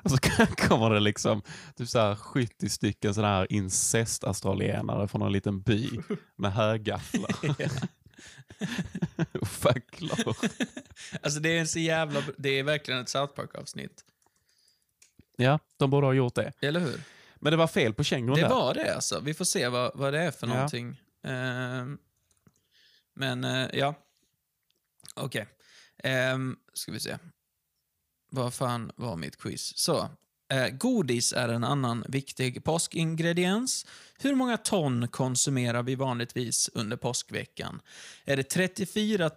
[0.04, 0.16] Och så
[0.68, 1.42] kommer det liksom
[1.76, 5.90] typ så här 70 stycken sådana här incest-australienare från en liten by
[6.36, 7.30] med högafflar
[9.40, 10.36] och facklor.
[11.22, 12.22] alltså det är en så jävla...
[12.38, 14.04] Det är verkligen ett South Park-avsnitt.
[15.36, 16.52] Ja, de borde ha gjort det.
[16.60, 17.00] Eller hur?
[17.36, 18.48] Men det var fel på kängurun Det där.
[18.48, 19.20] var det alltså.
[19.20, 20.54] Vi får se vad, vad det är för Ja.
[20.54, 21.00] någonting.
[21.22, 21.98] Ehm,
[23.14, 23.94] men eh, ja.
[25.14, 25.46] Okej.
[26.04, 27.18] Ehm, ska vi se.
[28.30, 29.78] Vad fan var mitt quiz?
[29.78, 30.08] Så.
[30.52, 33.86] Eh, godis är en annan viktig påskingrediens.
[34.18, 37.80] Hur många ton konsumerar vi vanligtvis under påskveckan?
[38.24, 39.30] Är det 34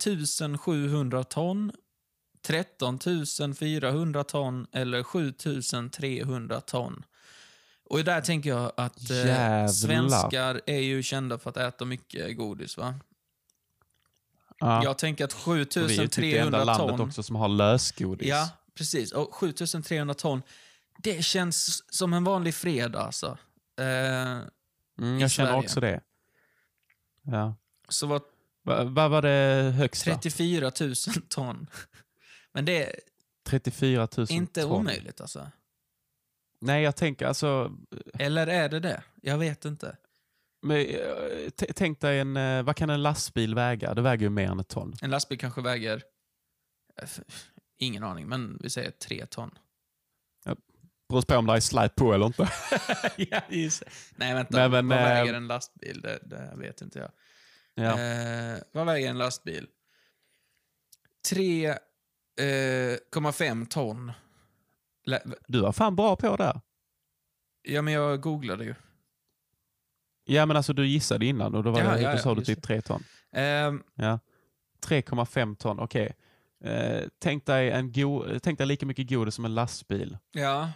[0.60, 1.72] 700 ton,
[2.42, 3.00] 13
[3.56, 5.34] 400 ton eller 7
[5.92, 7.04] 300 ton?
[7.90, 12.78] Och där tänker jag att eh, svenskar är ju kända för att äta mycket godis,
[12.78, 12.96] va?
[14.60, 14.84] Ja.
[14.84, 17.02] Jag tänker att Och vi är ju typ det enda 7300 landet ton...
[17.02, 18.28] också som har lösgodis.
[18.28, 19.12] Ja, precis.
[19.12, 20.42] Och 7300 ton,
[20.98, 23.38] det känns som en vanlig fredag alltså.
[23.80, 23.86] Eh,
[25.02, 25.64] mm, jag känner Sverige.
[25.66, 26.02] också det.
[27.22, 27.56] Ja.
[27.90, 28.22] så Vad
[28.94, 30.12] vad var det högsta?
[30.12, 30.96] 34 000
[31.30, 31.68] ton.
[32.54, 32.96] Men det är
[33.48, 34.72] 34 000 inte ton.
[34.72, 35.52] omöjligt alltså.
[36.62, 37.72] Nej, jag tänker alltså...
[38.14, 39.04] Eller är det det?
[39.22, 39.98] Jag vet inte.
[40.62, 42.38] Men, eh, tänk dig en...
[42.38, 43.94] eh, Vad kan en lastbil väga?
[43.94, 44.94] Det väger ju mer än ett ton.
[45.02, 46.04] En lastbil kanske väger...
[47.80, 49.52] eh, Ingen aning, men vi säger 3 ton.
[51.10, 52.50] Beror på om det är släp på eller inte.
[53.18, 53.84] ja, just.
[54.16, 54.58] Nej, vänta.
[54.58, 56.02] Nej, men, vad eh, väger en lastbil?
[56.02, 57.12] Det, det vet inte jag.
[57.74, 58.00] Ja.
[58.00, 59.68] Eh, vad väger en lastbil?
[61.32, 64.12] 3,5 ton.
[65.06, 66.62] Lä- Du var fan bra på det.
[67.62, 68.76] Ja, men jag googlade ju.
[70.26, 72.36] Ja, men alltså du gissade innan och då, var Ja, det, ja, då ja, sa
[72.36, 73.04] du typ 3 ton.
[73.32, 74.20] Ehm, Ja.
[74.88, 76.16] 3,5 ton, okej.
[76.64, 80.18] Eh, tänk, dig en go- tänk dig lika mycket godis som en lastbil.
[80.32, 80.70] ja.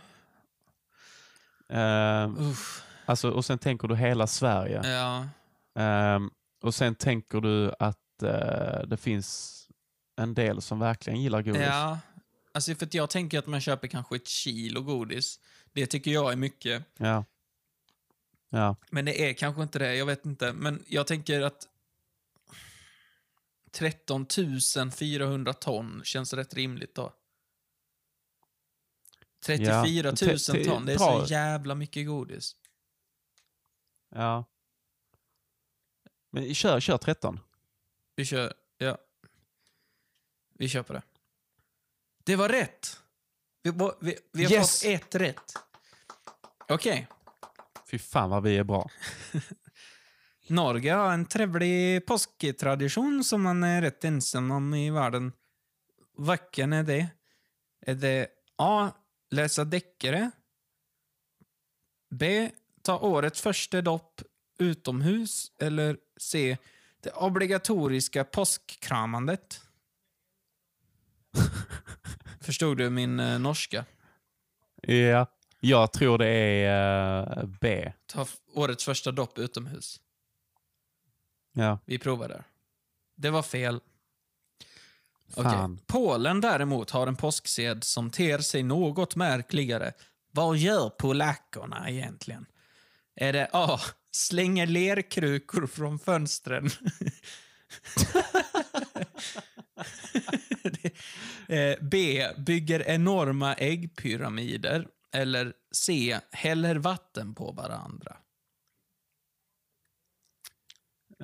[1.70, 2.30] Eh,
[3.06, 4.82] alltså, och sen tänker du hela Sverige.
[4.84, 5.28] Ja.
[5.82, 6.30] Ehm,
[6.64, 9.60] och sen tänker du att eh, det finns
[10.16, 11.62] en del som verkligen gillar godis.
[11.62, 12.00] Ja.
[12.52, 15.40] Alltså, för jag tänker att man köper kanske ett kilo godis.
[15.74, 16.84] Det tycker jag är mycket.
[16.98, 17.26] Ja.
[18.50, 18.76] Ja.
[18.90, 20.54] Men det är kanske inte det, jag vet inte.
[20.54, 21.68] Men jag tänker att
[23.74, 24.26] 13
[24.92, 27.14] 400 ton känns rätt rimligt då.
[29.46, 32.56] 34 Ja, 000 te- te- ton, det är så jävla mycket godis.
[34.10, 34.46] ja.
[36.30, 37.40] Men kör, kör 13.
[38.16, 38.98] Vi kör, ja.
[40.54, 41.02] Vi kör på det.
[42.24, 43.00] Det var rätt!
[43.62, 44.82] Vi, vi, vi har Yes!
[44.82, 45.54] fått ett rätt.
[46.70, 47.08] Okej.
[47.88, 48.90] Fy fan vad vi är bra.
[50.48, 55.32] Norge har en trevlig påsktradition som man är rätt ensam om i världen.
[56.18, 57.08] Vilken är det?
[57.86, 58.28] Är det
[58.58, 58.90] A.
[59.32, 60.32] Läsa deckare?
[62.10, 62.52] B.
[62.82, 64.22] Ta årets första dopp
[64.60, 65.52] utomhus?
[65.60, 66.58] Eller C.
[67.00, 69.62] Det obligatoriska påskkramandet?
[72.42, 73.86] Förstod du min eh, norska?
[74.82, 75.28] Ja.
[75.60, 77.92] Jag tror det är eh, B.
[78.06, 80.00] Ta f- årets första dopp utomhus.
[81.54, 81.80] Ja.
[81.86, 82.44] Vi provar där.
[83.16, 83.80] Det var fel.
[85.36, 85.80] Fan.
[85.88, 89.94] Polen däremot har en påsksed som ter sig något märkligare.
[90.32, 92.46] Vad gör polackerna egentligen?
[93.16, 93.80] Är det A.
[94.12, 96.70] Slänger lerkrukor från fönstren?
[101.48, 102.28] Eh, B.
[102.38, 104.88] Bygger enorma äggpyramider?
[105.14, 106.20] Eller C.
[106.32, 108.18] Häller vatten på varandra.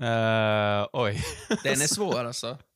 [0.02, 1.24] Eh, oj.
[1.64, 2.58] Den är svår alltså.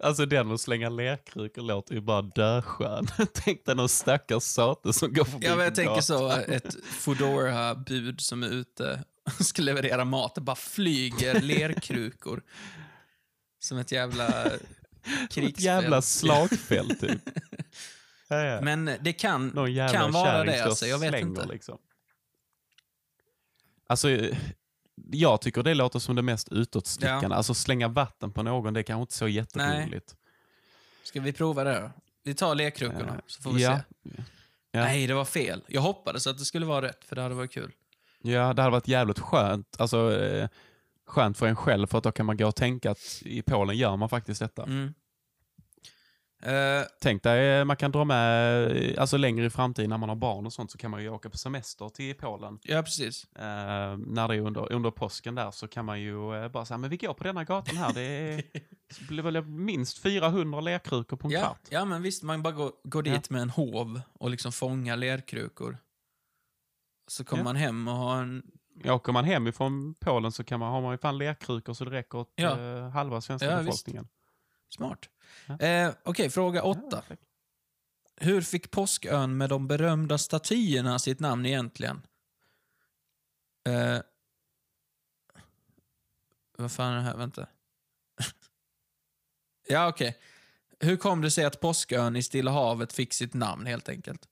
[0.00, 3.06] Alltså den att slänga lerkrukor låter ju bara döskön.
[3.34, 7.74] Tänk dig någon stackars sate som går förbi Ja, men jag tänker så, ett foodora
[7.74, 9.04] bud som är ute
[9.38, 10.34] och ska leverera mat.
[10.34, 12.42] Det bara flyger lerkrukor.
[13.58, 14.50] Som ett jävla
[15.30, 15.58] krigsfält.
[15.58, 17.20] Ett jävla slagfält typ.
[18.28, 18.60] ja, ja.
[18.60, 21.46] Men det kan, Någon jävla kan vara det alltså, jag vet slänger, inte.
[21.46, 21.78] Liksom.
[23.86, 24.36] Alltså, eh,
[25.10, 27.36] jag tycker det låter som det mest utåtstickande.
[27.36, 30.16] Alltså slänga vatten på någon, det är kanske inte så jätteroligt.
[31.04, 31.90] Ska vi prova det då?
[32.24, 33.78] Vi tar lerkrukorna, Eh, så får vi ja.
[33.78, 34.10] se.
[34.70, 34.80] Ja.
[34.80, 35.62] Nej, det var fel.
[35.68, 37.72] Jag hoppades att det skulle vara rätt, för det hade varit kul.
[38.22, 39.76] Ja, det hade varit jävligt skönt.
[39.78, 40.48] Alltså, eh,
[41.06, 43.76] skönt för en själv, för att då kan man gå och tänka att i Polen
[43.76, 44.62] gör man faktiskt detta.
[44.62, 44.94] Mm.
[46.42, 50.08] Eh, Tänk dig, eh, man kan dra med, eh, alltså längre i framtiden när man
[50.08, 52.58] har barn och sånt, så kan man ju åka på semester till Polen.
[52.62, 53.24] ja, precis.
[53.36, 56.78] Eh, när det är under, under påsken där så kan man ju eh, bara säga,
[56.78, 58.42] men vi går på denna gatan här, det är,
[59.08, 61.60] blir väl minst 400 lerkrukor på en Ja, kvart.
[61.70, 65.78] ja, men visst, man bara går, går dit med en hov och liksom fångar lerkrukor.
[67.08, 67.44] Så kommer Ja.
[67.44, 68.42] man hem och har en...
[68.84, 71.90] Åker man hem ifrån Polen så kan man, har man ju fan lerkrukor så det
[71.90, 72.88] räcker åt Ja.
[72.88, 73.66] halva svenska Ja, visst.
[73.66, 74.08] befolkningen.
[74.68, 74.98] Smart.
[75.46, 75.58] Ja.
[75.58, 77.04] Eh, Okej, fråga åtta.
[77.08, 77.16] Ja,
[78.16, 82.02] Hur fick Påskön med de berömda statyerna sitt namn egentligen?
[83.68, 83.98] Eh,
[86.58, 87.16] vad fan är det här?
[87.16, 87.46] Vänta.
[89.68, 90.18] ja, okej.
[90.80, 94.28] Hur kom det sig att Påskön i Stilla havet fick sitt namn, helt enkelt?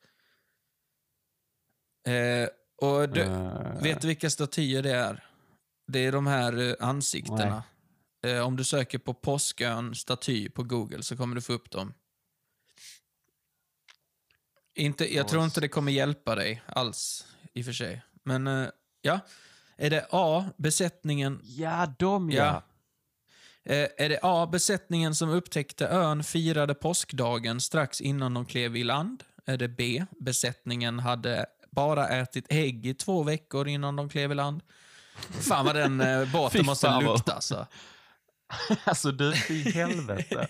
[2.07, 5.24] Eh, och du, Eh, vet du vilka statyer det är?
[5.86, 7.62] Det är de här eh, ansiktena.
[8.22, 11.94] Eh, om du söker på Påskön staty på Google så kommer du få upp dem.
[14.74, 18.02] Inte, jag tror inte det kommer hjälpa dig alls, i och för sig.
[18.22, 18.68] Men eh,
[19.02, 19.20] ja,
[19.76, 21.40] är det A, besättningen...
[21.42, 22.44] Ja, de Ja.
[22.44, 22.62] ja.
[23.72, 28.84] Eh, är det A, besättningen som upptäckte ön firade påskdagen strax innan de klev i
[28.84, 29.24] land?
[29.44, 34.34] Är det B, besättningen hade bara ätit ägg i två veckor innan de klev i
[34.34, 34.62] land?
[35.40, 37.66] Fan vad den eh, båten måste lukta alltså.
[38.84, 40.48] Alltså du, i helvete.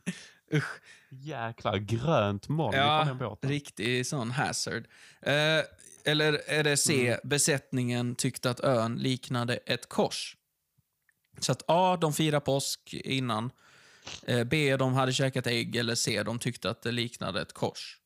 [0.54, 0.80] Usch.
[1.10, 3.50] Jäklar, grönt moln Ja, från den båten.
[3.50, 4.84] riktig sån hazard.
[5.22, 5.32] Eh,
[6.04, 7.20] eller är det C, Mm.
[7.24, 10.36] besättningen tyckte att ön liknade ett kors?
[11.38, 13.50] Så att A, de firar påsk innan.
[14.26, 15.76] Eh, B, de hade käkat ägg.
[15.76, 17.98] Eller C, de tyckte att det liknade ett kors.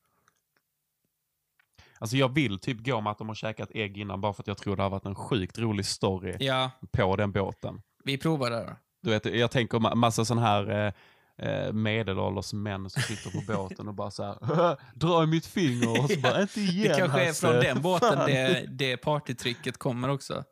[1.99, 4.47] Alltså jag vill typ gå med att de har käkat ägg innan bara för att
[4.47, 7.83] jag tror det har varit en sjukt rolig story Ja, på den båten.
[8.05, 8.77] vi provar det då.
[9.03, 10.93] Du vet, jag tänker ma- massa sån här eh,
[11.49, 16.01] eh, medelålders män som sitter på båten och bara så här, dra i mitt finger
[16.05, 19.79] och så bara, inte igen Det kanske är Hasse." från den båten det, det partytricket
[19.79, 20.45] kommer också.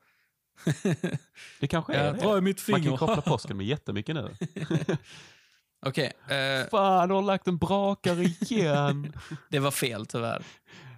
[1.61, 2.19] Det kanske är Ja, det.
[2.21, 2.89] dra i mitt Man finger.
[2.99, 4.35] kan koppla påsken med jättemycket nu.
[5.87, 9.13] Okej, eh, Fan, du har lagt en brakare igen.
[9.51, 10.43] det var fel tyvärr.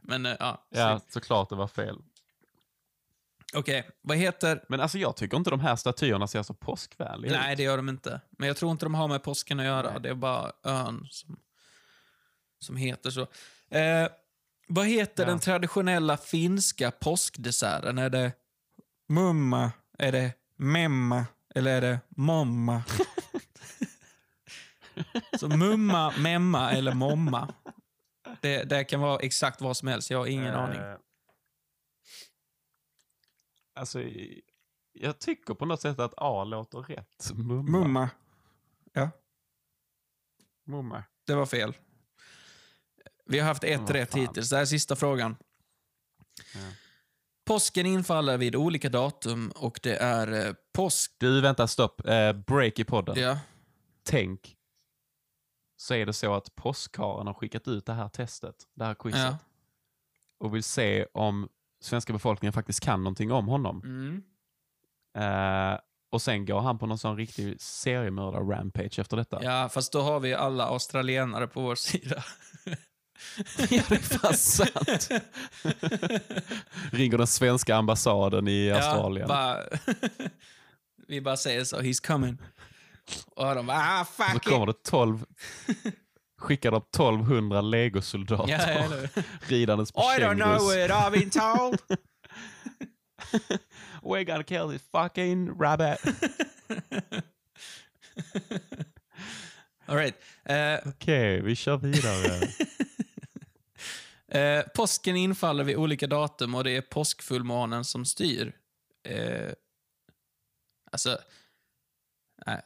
[0.03, 1.99] Men eh, ja, ja, såklart det var fel.
[3.57, 4.65] Okej, vad heter...
[4.69, 7.57] Men alltså jag tycker inte de här statyerna ser så påskvänliga Nej, ut.
[7.57, 8.21] det gör de inte.
[8.39, 9.91] Men jag tror inte de har med påsken att göra.
[9.91, 10.01] Nej.
[10.01, 11.37] Det är bara ön som,
[12.59, 13.21] som heter så.
[13.77, 14.09] Eh,
[14.69, 15.29] vad heter Ja.
[15.29, 17.99] den traditionella finska påskdesserten?
[17.99, 18.33] Är det
[19.09, 19.73] mumma?
[19.99, 21.27] Är det memma?
[21.55, 22.83] Eller är det momma?
[25.41, 27.55] så mumma, memma eller momma.
[28.41, 30.11] Det, det kan vara exakt vad som helst.
[30.11, 30.81] Jag har ingen Eh, aning.
[33.75, 34.03] Alltså,
[34.93, 37.33] jag tycker på något sätt att A låter rätt.
[37.35, 37.79] Mumma.
[37.79, 38.11] Mumma.
[38.93, 39.11] Ja,
[40.65, 41.05] Mumma.
[41.27, 41.77] det var fel.
[43.27, 44.21] Vi har haft ett rätt fan.
[44.21, 44.51] hittills.
[44.51, 45.37] Det här är sista frågan.
[46.55, 46.61] Ja.
[47.45, 51.15] Påsken infaller vid olika datum och det är eh, påsk...
[51.19, 52.07] Du, vänta, stopp.
[52.07, 53.19] Eh, break i podden.
[53.19, 53.39] Ja,
[54.05, 54.57] Tänk,
[55.77, 59.21] så är det så att påskharen har skickat ut det här testet, det här quizet,
[59.21, 59.39] ja.
[60.39, 61.49] och vill se om
[61.85, 63.83] svenska befolkningen faktiskt kan någonting om honom.
[63.85, 64.23] Mm.
[65.19, 65.79] Eh,
[66.13, 69.43] och sen går han på någon sån riktig seriemördar-rampage efter detta.
[69.43, 72.25] ja, fast då har vi alla australienare på vår sida.
[73.71, 75.09] Ja, det är fan sant.
[76.91, 79.27] Ringer den svenska ambassaden i Australien.
[79.29, 79.65] Ja, bara,
[81.09, 82.39] vi bara säger så, he's coming.
[83.37, 84.77] Och de bara, ah så fuck kommer it.
[84.85, 85.25] det 12,
[86.43, 89.09] skickar de 1200 legosoldater eller hur?
[89.51, 90.85] ridandes på I don't know kängurus.
[90.85, 91.79] it, I've been told.
[94.03, 95.99] We're gonna kill this fucking rabbit.
[99.87, 100.15] All right.
[100.45, 102.49] Eh, Okej, vi kör vidare.
[104.29, 108.57] Eh, påsken infaller vid olika datum och det är påskfullmånen som styr.
[109.09, 109.53] Eh,
[110.93, 111.19] alltså,
[112.47, 112.61] nej,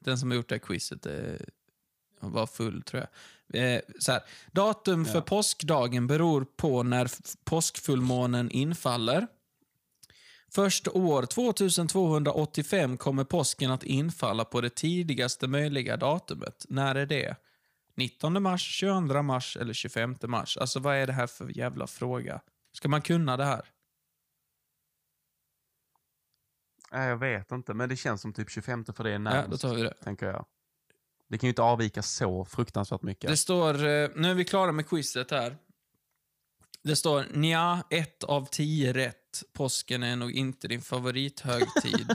[0.00, 1.14] den som har gjort det här quizet eh,
[2.20, 3.74] var full, tror jag.
[3.74, 5.20] Eh, så här, datum för Ja.
[5.20, 7.10] påskdagen beror på när
[7.44, 9.26] påskfullmånen infaller.
[10.50, 16.66] Först år 2285 kommer påsken att infalla på det tidigaste möjliga datumet.
[16.68, 17.36] När är det?
[17.94, 20.56] 19 mars, 22 mars eller 25 mars?
[20.56, 22.40] Alltså vad är det här för jävla fråga?
[22.72, 23.62] Ska man kunna det här?
[26.92, 29.62] Nej, jag vet inte, men det känns som typ 25 för det är Ja, närmast.
[29.62, 29.94] då tar vi det.
[29.94, 30.46] tänker jag.
[31.28, 33.30] Det kan ju inte avvika så fruktansvärt mycket.
[33.30, 35.56] Det står, eh, nu är vi klara med quizet här.
[36.82, 39.42] Det står nja, ett av tio rätt.
[39.52, 42.10] Påsken är nog inte din favorithögtid.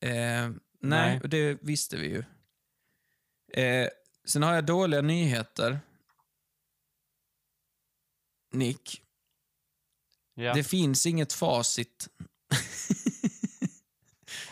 [0.00, 1.20] nej, Nej.
[1.24, 2.24] det visste vi ju.
[3.62, 3.88] Eh,
[4.24, 5.80] sen har jag dåliga nyheter.
[8.52, 9.02] Nick,
[10.34, 10.54] ja.
[10.54, 12.08] det finns inget facit.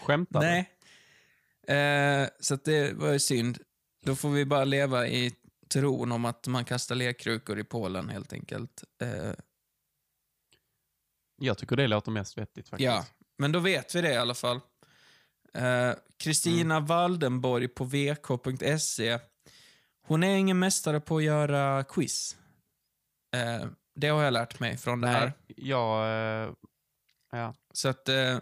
[0.03, 0.47] Skämtar du?
[0.47, 0.71] Nej.
[1.69, 3.59] Eh, så det var ju synd.
[4.05, 5.35] Då får vi bara leva i
[5.69, 8.85] tron om att man kastar lekkrukor i Polen helt enkelt.
[9.03, 9.33] Eh,
[11.41, 12.87] Jag tycker det låter mest vettigt faktiskt.
[12.87, 13.07] ja,
[13.39, 14.61] men då vet vi det i alla fall.
[15.55, 19.19] Eh, Kristina Waldenborg på vk.se.
[20.07, 22.37] Hon är ingen mästare på att göra quiz.
[23.37, 25.33] Eh, det har jag lärt mig från det här.
[25.57, 26.05] Jag,
[26.45, 26.53] eh,
[27.33, 28.39] ja, Så att, eh,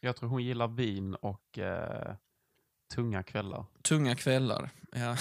[0.00, 2.14] jag tror hon gillar vin och eh,
[2.94, 3.64] tunga kvällar.
[3.82, 4.70] tunga kvällar.
[4.92, 5.16] Ja.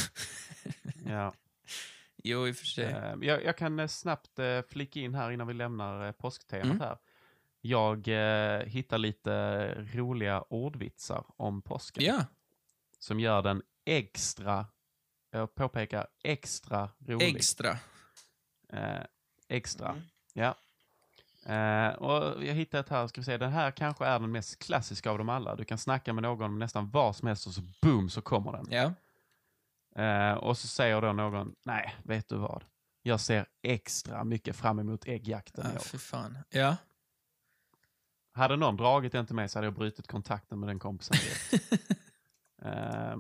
[1.05, 1.33] Ja.
[2.23, 2.85] jo, i och för sig.
[2.85, 6.79] Eh, jag, jag kan eh, snabbt eh, flika in här innan vi lämnar påsktemat Mm.
[6.79, 6.97] här.
[7.61, 12.25] Jag eh, hittar lite roliga ordvitsar om påsken Ja,
[12.99, 14.65] som gör den extra,
[15.31, 17.35] jag påpekar extra rolig.
[17.35, 17.77] extra.
[18.73, 19.01] Eh,
[19.47, 19.89] extra.
[19.89, 20.03] Mm.
[20.33, 20.55] Ja.
[21.45, 24.59] Eh, och jag hittade ett här, ska vi se, den här kanske är den mest
[24.59, 25.55] klassiska av dem alla.
[25.55, 28.51] Du kan snacka med någon om nästan vad som helst och så boom så kommer
[28.51, 28.67] den.
[28.69, 28.93] Ja.
[30.03, 32.63] Eh, och så säger då någon, nej, vet du vad?
[33.01, 36.37] Jag ser extra mycket fram emot äggjakten Ja, för fan.
[36.49, 36.75] Ja.
[38.33, 41.17] Hade någon dragit den till mig så hade jag brutit kontakten med den kompisen.
[42.63, 43.15] Eh,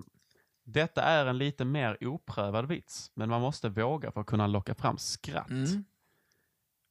[0.63, 4.75] Detta är en lite mer oprövad vits, men man måste våga för att kunna locka
[4.75, 5.49] fram skratt.
[5.49, 5.83] Mm.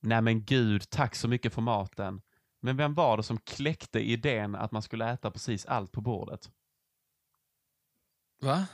[0.00, 2.22] Nej men gud, tack så mycket för maten.
[2.62, 6.50] Men vem var det som kläckte idén att man skulle äta precis allt på bordet?
[8.42, 8.66] Va?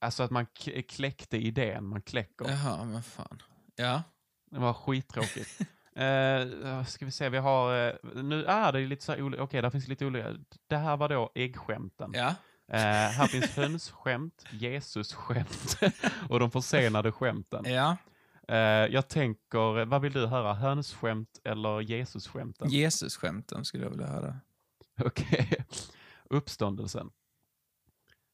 [0.00, 0.46] Alltså att man
[0.88, 2.48] kläckte idén, man kläcker.
[2.48, 3.42] Jaha, men fan.
[3.74, 4.02] Ja.
[4.50, 5.60] Det var skittråkigt.
[5.98, 7.88] uh, ska vi se, vi har...
[7.88, 9.42] eh, nu är det ju lite så här olika...
[9.42, 10.36] Okej, där finns lite olika.
[10.66, 12.10] Det här var då äggskämten.
[12.14, 12.34] Ja.
[12.68, 15.78] Eh, här finns hönsskämt, Jesus-skämt
[16.28, 17.64] och de försenade skämten.
[17.64, 17.96] Ja.
[18.48, 18.56] Eh,
[18.92, 20.54] jag tänker, vad vill du höra?
[20.54, 22.68] Hönsskämt eller Jesus-skämten?
[22.70, 24.36] Jesus-skämten skulle jag vilja höra.
[25.04, 25.64] Okej.
[26.30, 27.10] Uppståndelsen.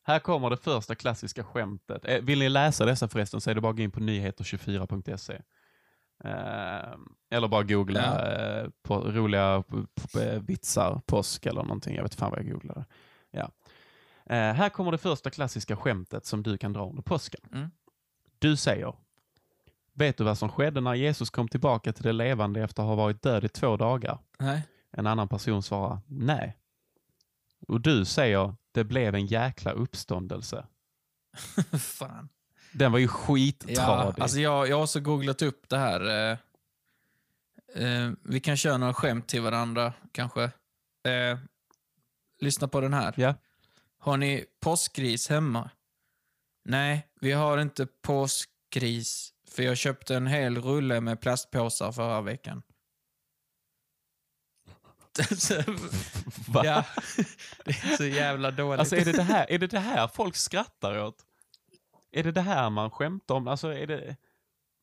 [0.03, 2.05] Här kommer det första klassiska skämtet.
[2.05, 5.41] Eh, Vill ni läsa dessa förresten så är det bara att gå in på nyheter24.se.
[6.25, 6.95] Eh,
[7.31, 8.27] eller bara googla Ja.
[8.27, 9.65] eh, på roliga
[10.41, 11.97] vitsar, påsk eller någonting.
[11.97, 12.85] Jag vet fan vad jag googlade.
[13.31, 13.51] Ja.
[14.27, 17.41] Eh, här kommer det första klassiska skämtet som du kan dra under påsken.
[17.53, 17.71] Mm.
[18.39, 18.95] Du säger,
[19.99, 22.94] vet du vad som skedde när Jesus kom tillbaka till det levande efter att ha
[22.94, 24.18] varit död i två dagar?
[24.38, 24.62] Nej.
[24.90, 26.57] En annan person svarar nej.
[27.68, 30.66] Och du säger det blev en jäkla uppståndelse.
[31.78, 32.28] fan.
[32.72, 34.22] Den var ju Ja, skittradig.
[34.22, 36.30] alltså jag, jag har också googlat upp det här.
[36.30, 36.38] Eh,
[37.84, 40.42] eh, vi kan köra några skämt till varandra, kanske.
[41.05, 41.38] Eh,
[42.40, 43.14] lyssna på den här.
[43.16, 43.34] ja.
[44.01, 45.70] Har ni påskgris hemma?
[46.64, 49.32] Nej, vi har inte påskgris.
[49.51, 52.62] För jag köpte en hel rulle med plastpåsar förra veckan.
[56.49, 56.64] Va?
[56.64, 56.84] ja,
[57.64, 58.80] det är så jävla dåligt.
[58.80, 61.24] Alltså är det det, här, är det det här folk skrattar åt?
[62.12, 63.49] Är det det här man skämtar om?
[63.49, 64.16] Alltså är det,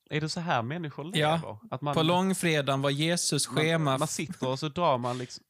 [0.10, 1.36] är det så här människor Ja.
[1.36, 1.58] lever?
[1.72, 3.92] Att man, På långfredagen var Jesus schema...
[3.92, 5.44] man, man sitter och så drar man liksom...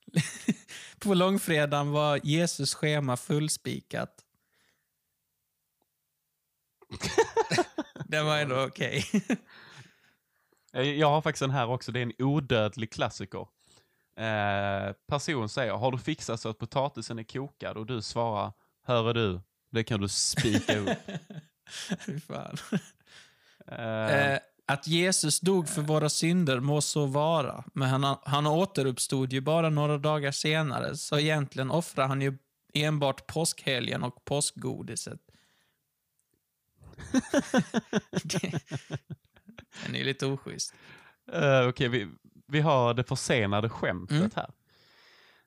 [0.99, 4.21] På långfredagen var Jesus schema fullspikat.
[8.15, 9.05] det var ändå okej.
[10.73, 13.47] Eh, Jag har faktiskt en här också, det är en odödlig klassiker.
[14.19, 17.77] Eh, person säger, har du fixat så att potatisen är kokad?
[17.77, 18.53] Och du svarar,
[18.85, 19.39] hör du,
[19.71, 20.89] det kan du spika upp.
[22.05, 22.57] Fy fan.
[23.67, 29.33] Eh, Eh, att Jesus dog för våra synder må så vara, men han, han återuppstod
[29.33, 32.37] ju bara några dagar senare, så egentligen offrar han ju
[32.73, 35.19] enbart påskhelgen och påskgodiset.
[39.85, 40.73] Den är ju lite oschysst.
[41.35, 42.07] Uh, Okej, vi,
[42.47, 44.31] vi har det försenade skämtet Mm.
[44.35, 44.49] här.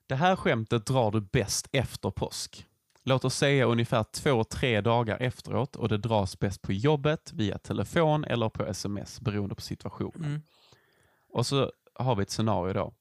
[0.07, 2.65] Det här skämtet drar du bäst efter påsk.
[3.03, 7.57] Låt oss säga ungefär två, tre dagar efteråt och det dras bäst på jobbet, via
[7.57, 10.25] telefon eller på sms beroende på situationen.
[10.25, 10.41] Mm.
[11.33, 12.93] Och så har vi ett scenario då.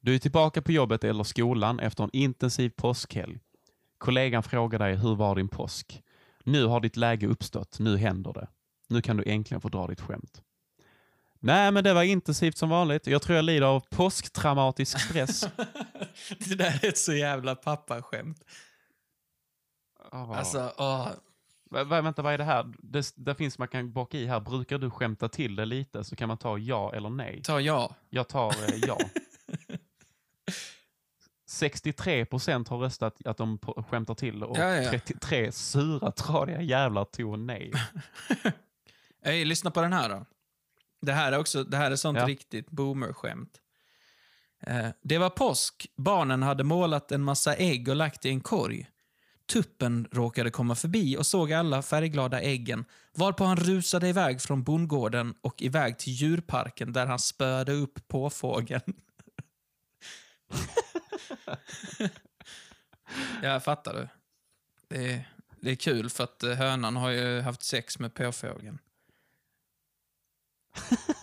[0.00, 3.38] Du är tillbaka på jobbet eller skolan efter en intensiv påskhelg.
[3.98, 6.02] Kollegan frågar dig hur var din påsk?
[6.46, 8.48] Nu har ditt läge uppstått, nu händer det.
[8.88, 10.42] Nu kan du äntligen få dra ditt skämt.
[11.40, 13.06] Nej, men det var intensivt som vanligt.
[13.06, 15.40] Jag tror jag lider av påsktraumatisk stress.
[16.38, 18.44] det där är ett så jävla pappaskämt.
[20.12, 20.38] oh.
[20.38, 21.08] Alltså, åh.
[21.70, 22.72] Va- va- vänta, vad är det här?
[22.78, 24.40] Det, det finns man kan baka i här.
[24.40, 27.42] Brukar du skämta till det lite så kan man ta ja eller nej.
[27.42, 27.94] ta ja.
[28.10, 28.98] Jag tar eh, ja.
[31.46, 33.58] 63 procent har röstat att de
[33.90, 34.90] skämtar till och Ja, ja.
[34.90, 37.72] 33 sura, tradiga jävlar tog nej.
[39.24, 40.26] Ey, lyssna på den här då.
[41.02, 42.26] Det här är också, det här är sånt Ja.
[42.28, 43.60] riktigt boomer-skämt.
[44.60, 45.86] Eh, det var påsk.
[45.96, 48.86] Barnen hade målat en massa ägg och lagt i en korg.
[49.52, 52.84] Tuppen råkade komma förbi och såg alla färgglada äggen,
[53.16, 58.94] varpå han rusade iväg från bondgården och iväg till djurparken där han spöade upp påfågeln.
[63.42, 64.08] Jag fattar du.
[64.88, 65.28] Det är,
[65.60, 68.78] det är kul för att eh, hönan har ju haft sex med påfågeln.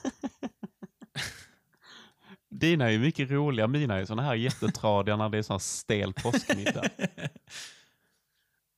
[2.49, 5.59] Dina är ju mycket roliga, mina är såna här jättetradiga när det är sån här
[5.59, 6.89] stel påskmiddag.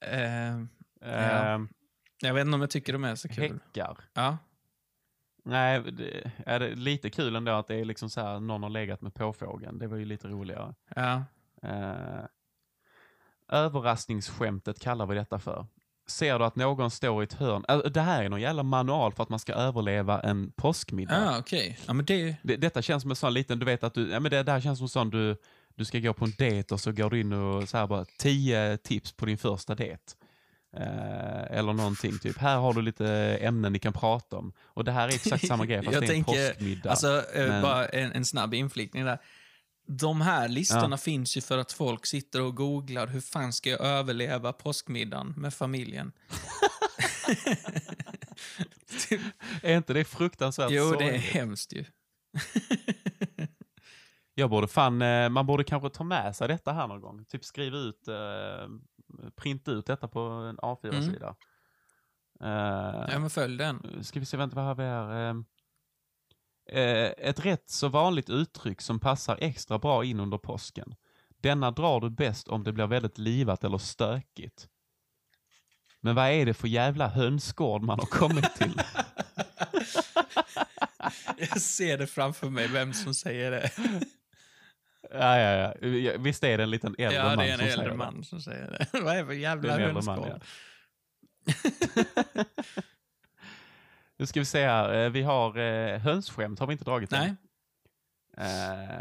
[0.06, 0.56] Eh,
[1.06, 1.70] Ehm,
[2.22, 3.44] jag vet inte om jag tycker de är så kul.
[3.44, 3.98] häckar.
[4.14, 4.38] Ja.
[5.46, 8.70] Nej, det, är det lite kul ändå att det är liksom så här, någon har
[8.70, 9.80] legat med påfågeln.
[9.80, 10.74] Det var ju lite roligare.
[10.96, 11.24] ja.
[11.62, 12.26] Eh,
[13.50, 15.66] överraskningsskämtet kallar vi detta för.
[16.08, 17.66] Ser du att någon står i ett hörn.
[17.68, 21.30] Äh, det här är någon jävla manual för att man ska överleva en påskmiddag.
[21.30, 21.80] Ah, okej.
[21.88, 22.36] Ja, men det...
[22.44, 24.52] Det, detta känns som en sån liten, du vet att du, ja, men det, det
[24.52, 25.38] här känns som en sån du,
[25.76, 28.06] du ska gå på en dejt och så går du in och så här bara,
[28.18, 30.04] tio tips på din första dejt.
[30.78, 33.08] Eh, eller någonting, typ här har du lite
[33.42, 34.54] ämnen ni kan prata om.
[34.64, 36.90] Och det här är exakt samma grej fast Jag det är en tänker, påskmiddag.
[36.90, 39.18] Alltså, eh, Men- bara en, en snabb inflikning där.
[39.88, 43.82] De här listorna finns ju för att folk sitter och googlar hur fan ska jag
[43.82, 46.12] överleva påskmiddagen med familjen.
[49.62, 51.24] Är inte det fruktansvärt jo, det är sorgligt?
[51.24, 51.86] hemskt ju.
[54.38, 57.26] Jag borde fan, eh, man borde kanske ta med sig detta här någon gång.
[57.26, 58.08] Typ skriva ut,
[59.36, 61.36] printa ut detta på en A4-sida.
[62.42, 64.04] Eh, Ja, men följ den.
[64.04, 65.36] Ska vi se, vänta vad har vi här?
[66.70, 70.96] Eh, ett rätt så vanligt uttryck som passar extra bra in under påsken.
[71.42, 74.68] Denna drar du bäst om det blir väldigt livat eller stökigt.
[76.02, 78.82] Men vad är det för jävla hönsgård man har kommit till?
[81.38, 83.72] Jag ser det framför mig, vem som säger det.
[85.20, 85.88] Ja, ja, ja.
[85.88, 87.90] Ja, Visst är det en liten äldre ja, man det är en som säger äldre
[87.92, 87.98] det?
[87.98, 89.00] man som säger det.
[89.04, 90.42] Vad är det för Det jävla är en man, hönsgård?
[91.46, 92.44] ja.
[94.18, 94.94] Nu ska vi se här.
[95.04, 97.20] Eh, Vi har eh, hönsskämt, har vi inte dragit än.
[97.20, 97.36] Nej.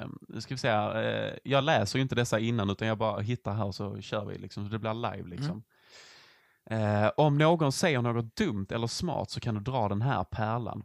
[0.00, 1.02] Eh, nu ska vi se här.
[1.02, 4.38] Eh, jag läser ju inte dessa innan utan jag bara hittar här så kör vi
[4.38, 4.64] liksom.
[4.66, 5.62] Så det blir live liksom.
[6.70, 10.84] Eh, om någon säger något dumt eller smart så kan du dra den här pärlan.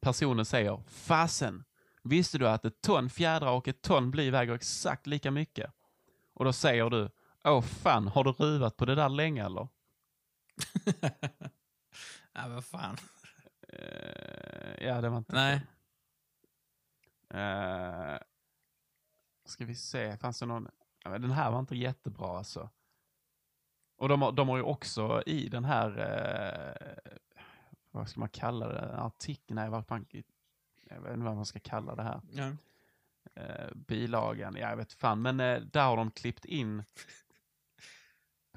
[0.00, 1.64] Personen säger Fasen,
[2.08, 5.72] visste du att ett ton fjädrar och ett ton bly väger exakt lika mycket?
[6.34, 7.10] Och då säger du
[7.44, 9.68] Åh fan, har du ruvat på det där länge eller?
[12.32, 12.96] ja, vad fan.
[13.68, 15.60] Eh, ja, det var inte Nej.
[17.34, 18.18] Uh,
[19.44, 20.68] ska vi se, fanns det någon?
[21.04, 22.70] Ja, den här var inte jättebra alltså.
[23.96, 27.20] Och de har, de har ju också i den här, eh,
[27.90, 30.06] vad ska man kalla det, artikeln, nej vad fan,
[30.90, 32.20] jag vet inte vad man ska kalla det här.
[32.30, 32.52] Ja.
[33.34, 36.78] Eh, bilagan, ja, jag vet fan, men eh, där har de klippt in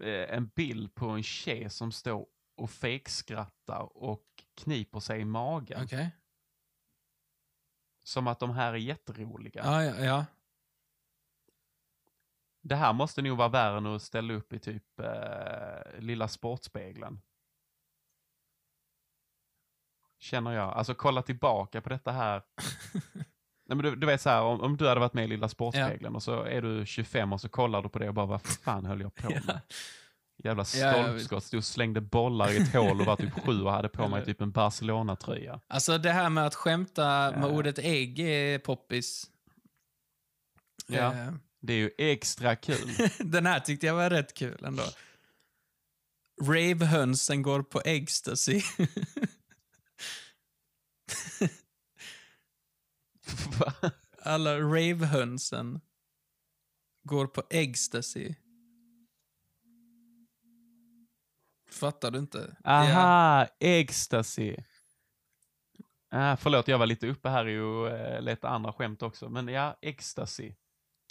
[0.01, 4.25] eh, en bild på en tjej som står och fejkskrattar och
[4.55, 5.83] kniper sig i magen.
[5.83, 6.11] Okej.
[8.03, 9.61] Som att de här är jätteroliga.
[9.65, 10.25] Ja, ja, ja.
[12.61, 17.21] Det här måste nog vara värre än att ställa upp i typ eh, Lilla Sportspegeln.
[20.21, 20.73] Känner jag.
[20.73, 22.41] Alltså kolla tillbaka på detta här.
[23.65, 25.49] Nej, men du, du vet så här, om, om du hade varit med i Lilla
[25.49, 28.41] Sportspegeln och så är du 25 och så kollar du på det och bara vad
[28.41, 29.43] fan höll jag på med?
[29.47, 29.59] Ja.
[30.43, 33.71] Jävla Ja, stolpskott, stod och slängde bollar i ett hål och var typ sju och
[33.71, 35.59] hade på mig typ en Barcelona-tröja.
[35.67, 37.47] Alltså det här med att skämta med Ja.
[37.47, 39.29] ordet ägg är poppis.
[40.87, 41.13] Ja.
[41.13, 42.89] Eh, Det är ju extra kul.
[43.19, 44.83] Den här tyckte jag var rätt kul ändå.
[46.41, 48.61] Ravehönsen går på ecstasy.
[54.23, 55.81] Alla ravehönsen
[57.03, 58.33] går på ecstasy.
[61.71, 62.55] Fattar du inte?
[62.63, 62.69] Ja.
[62.71, 64.55] Aha, ecstasy.
[66.09, 69.29] Ah, förlåt, jag var lite uppe här i och uh, leta andra skämt också.
[69.29, 70.53] Men ja, ecstasy.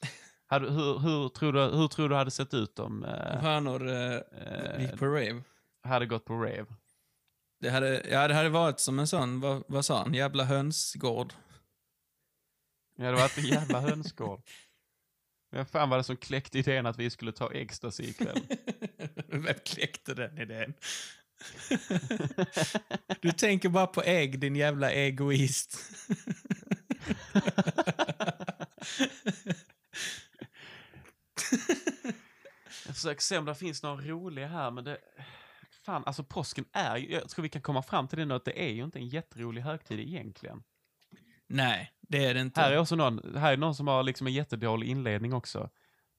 [0.47, 3.11] Hade, hur, hur, tror du, hur tror du hade sett ut om uh,
[4.33, 5.43] eh, gick på rave.
[5.83, 6.67] hade gått på rave?
[7.61, 11.33] Det hade, ja, det hade varit som en sån, vad, vad sa han, jävla hönsgård.
[12.97, 14.41] Ja, det var ett jävla hönsgård.
[15.51, 18.41] Vem fan var det som kläckte idén att vi skulle ta ecstasy ikväll?
[19.27, 20.75] Vem kläckte den idén?
[23.21, 25.79] Du tänker bara på ägg, din jävla egoist.
[32.87, 34.99] Jag försöker se om det finns några roliga här, men det...
[35.91, 38.45] Fan, alltså påsken är ju- Jag tror vi kan komma fram till det nu, att
[38.45, 40.63] det är ju inte en jätterolig högtid egentligen.
[41.47, 42.61] Nej, det är det inte.
[42.61, 45.71] Här är också någon, här är någon som har liksom en jättedålig inledning också.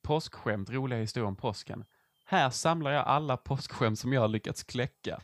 [0.02, 1.86] Påskskämt, roliga historier om påsken.
[2.26, 5.22] Här samlar jag alla påskskämt som jag har lyckats kläcka.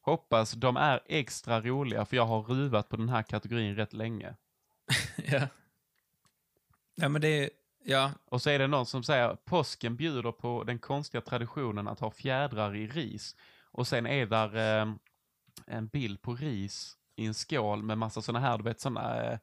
[0.00, 4.34] Hoppas de är extra roliga, för jag har ruvat på den här kategorin rätt länge.
[5.16, 5.48] ja.
[6.94, 7.50] ja, men det är...
[7.84, 12.00] Ja, Och så är det någon som säger påsken bjuder på den konstiga traditionen att
[12.00, 13.36] ha fjädrar i ris.
[13.72, 14.94] Och sen är där eh,
[15.66, 19.38] en bild på ris i en skål med massa sådana här, du vet sådana, eh,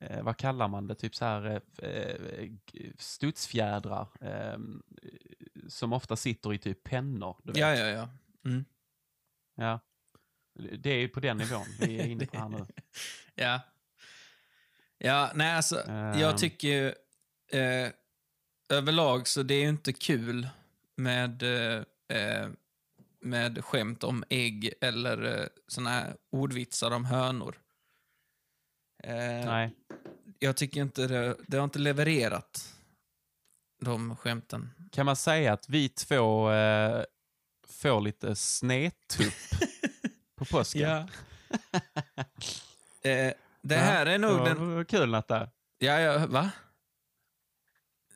[0.00, 2.50] eh, vad kallar man det, typ så här eh, eh,
[2.98, 4.08] studsfjädrar.
[4.20, 4.58] Eh,
[5.68, 7.36] som ofta sitter i typ pennor.
[7.42, 7.60] Du vet.
[7.60, 8.08] ja, ja, ja.
[8.44, 8.64] Mm.
[9.54, 9.80] ja.
[10.78, 12.66] Det är ju på den nivån vi är inne på här nu.
[13.34, 13.60] Ja.
[14.98, 16.18] Ja, nej alltså, Ehm.
[16.20, 16.88] jag tycker ju,
[17.60, 17.92] eh,
[18.68, 20.48] överlag så det är ju inte kul
[20.96, 22.48] med, eh,
[23.24, 27.60] med skämt om ägg eller eh, såna här ordvitsar om hönor.
[29.02, 29.14] Eh,
[29.44, 29.74] Nej.
[30.38, 32.74] Jag tycker inte det, det har inte levererat,
[33.80, 34.70] de skämten.
[34.92, 37.04] Kan man säga att vi två eh,
[37.68, 39.34] får lite snedtupp
[40.36, 40.82] på påsken?
[40.82, 41.08] Ja.
[43.10, 44.74] eh, det här är nog det den...
[44.74, 45.50] var kul Natta.
[45.78, 46.50] Ja, ja, va?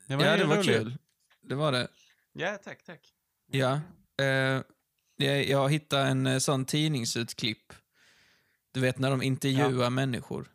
[0.07, 0.67] Det ja, ju det var roligt.
[0.67, 0.99] kul.
[1.41, 1.89] Det var det.
[2.33, 3.15] Ja, tack, tack.
[3.47, 3.81] Ja.
[4.25, 4.63] Eh,
[5.25, 7.73] jag, hittade en eh, sån tidningsutklipp.
[8.73, 10.49] Du vet när de intervjuar människor.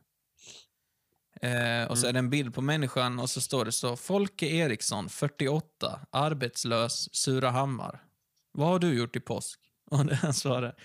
[1.41, 3.95] Eh, och så är det en bild på människan och så står det så.
[3.95, 8.03] Folke Eriksson, 48, arbetslös, Surahammar.
[8.51, 9.59] Vad har du gjort i påsk?
[9.91, 10.75] Och han svarade.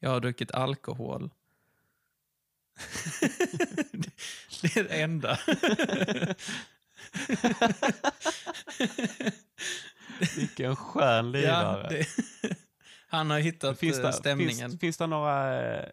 [0.00, 1.30] Jag har druckit alkohol.
[4.62, 5.38] det är det enda.
[10.36, 11.82] Vilken skön lirare.
[11.82, 12.06] ja, det,
[13.06, 14.70] han har hittat finns, eh, det, stämningen.
[14.70, 15.64] finns, finns det några...
[15.64, 15.90] eh,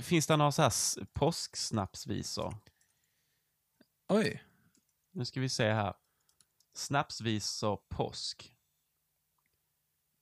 [0.00, 0.72] finns det några så här
[1.12, 2.54] påsksnapsvisor?
[4.08, 4.42] Oj.
[5.12, 5.94] Nu ska vi se här.
[6.74, 8.54] Snapsvisor påsk.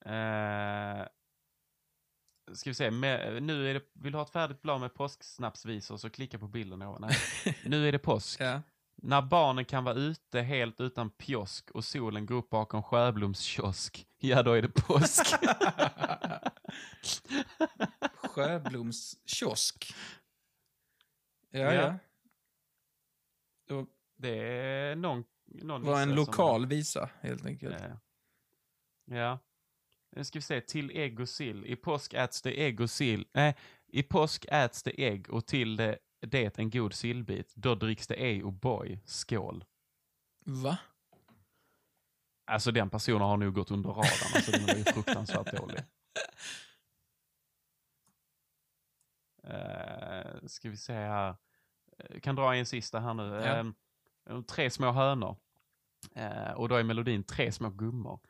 [0.05, 1.07] Eh,
[2.53, 2.91] ska vi se.
[2.91, 6.49] Med, nu är det, vill du ha ett färdigt blad med påsksnapsvisor så klicka på
[6.49, 7.01] bilden ovan.
[7.01, 7.57] Nej.
[7.65, 8.41] Nu är det påsk.
[8.41, 8.63] Ja.
[9.03, 14.07] När barnen kan vara ute helt utan pjosk och solen går upp bakom Sjöbloms kiosk,
[14.19, 15.27] ja då är det påsk.
[18.15, 19.95] Sjöbloms kiosk.
[21.51, 21.73] Ja, Ja.
[21.75, 21.95] ja.
[23.69, 23.87] Det
[24.17, 27.81] Det är någon, någon var en nisse som- lokal visa, helt enkelt.
[27.81, 27.97] Eh,
[29.13, 29.39] Ja.
[30.17, 31.67] Nu ska vi se, till ägg och sill.
[31.67, 33.27] I påsk äts det ägg och sill.
[33.33, 37.55] Nej, i påsk äts det ägg och till det, det en god sillbit.
[37.55, 39.01] Då dricks det ej och boy.
[39.05, 39.65] Skål.
[40.47, 40.79] Va?
[42.47, 44.35] Alltså den personen har nog gått under radarn.
[44.35, 45.79] Alltså den var ju fruktansvärt dålig.
[49.45, 51.37] Uh, ska vi se här.
[51.99, 53.23] Eh, kan dra en sista här nu.
[53.23, 53.73] Ja.
[54.35, 55.37] Eh, tre små hönor.
[56.15, 58.21] Eh, och då är melodin tre små gummor.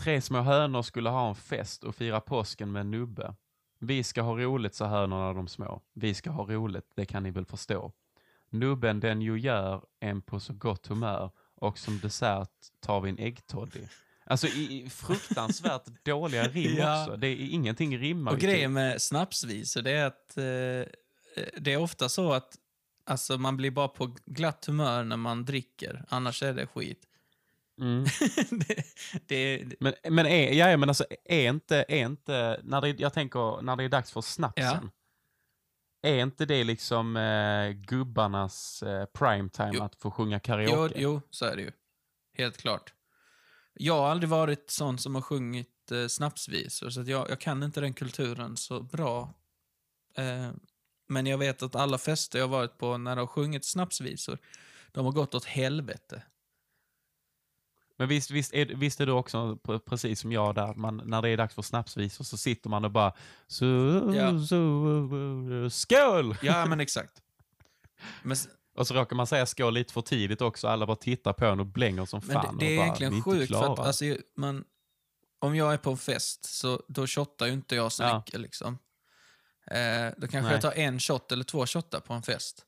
[0.00, 3.34] Tre små hönor skulle ha en fest och fira påsken med en nubbe.
[3.80, 5.82] Vi ska ha roligt, sa hönorna de små.
[5.92, 7.92] Vi ska ha roligt, det kan ni väl förstå.
[8.50, 12.50] Nubben den ju gör en på så gott humör och som dessert
[12.80, 13.80] tar vi en äggtoddy.
[14.24, 17.02] Alltså i, i fruktansvärt dåliga rim Ja.
[17.02, 17.16] också.
[17.16, 18.50] Det är ingenting rimmar Och ju typ.
[18.50, 20.92] grejen med snapsvisor, det är att eh,
[21.60, 22.56] det är ofta så att
[23.04, 27.06] alltså, man blir bara på glatt humör när man dricker, annars är det skit.
[27.80, 28.04] Mm.
[28.50, 28.84] det,
[29.26, 33.12] det, Men, men, är, ja, ja, men alltså, är inte, är inte när det, jag
[33.12, 34.90] tänker när det är dags för snapsen.
[36.02, 39.82] Är inte det liksom eh, gubbarnas eh, primetime Jo.
[39.82, 40.94] att få sjunga jo, karaoke?
[40.96, 41.72] jo, så är det ju.
[42.38, 42.94] Helt klart.
[43.74, 47.80] Jag har aldrig varit sån som har sjungit eh, snapsvisor, så jag, jag kan inte
[47.80, 49.34] den kulturen så bra.
[50.16, 50.50] Eh,
[51.08, 54.38] men jag vet att alla fester jag varit på när de har sjungit snapsvisor,
[54.92, 56.22] de har gått åt helvete.
[58.00, 61.28] Men visst, visst, är, visst är du också precis som jag där, man, när det
[61.28, 63.12] är dags för snapsvisor så sitter man och bara
[63.46, 63.64] så,
[64.16, 64.38] Ja.
[64.46, 66.36] så, skål!
[66.42, 67.22] Ja, men exakt.
[68.22, 68.36] Men,
[68.76, 71.60] Och så råkar man säga skål lite för tidigt också, alla bara tittar på en
[71.60, 72.58] och blänger som men fan.
[72.58, 74.04] det, det är bara, egentligen "Vi är inte sjukt, för att klara." alltså,
[74.36, 74.64] man,
[75.38, 78.16] om jag är på en fest, så då shottar ju inte jag så Ja.
[78.18, 78.40] mycket.
[78.40, 78.78] Liksom.
[79.66, 79.78] Eh,
[80.16, 80.52] då kanske Nej.
[80.52, 82.64] jag tar en shot eller två shottar på en fest.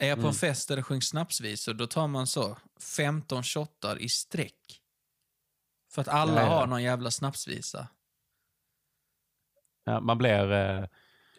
[0.00, 0.28] Är jag på Mm.
[0.28, 4.80] en fest där det sjungs snapsvisor, då tar man så 15 shottar i sträck.
[5.92, 6.46] För att alla Ja, ja.
[6.58, 7.88] har någon jävla snapsvisa.
[9.84, 10.52] ja, man blir...
[10.52, 10.84] Eh,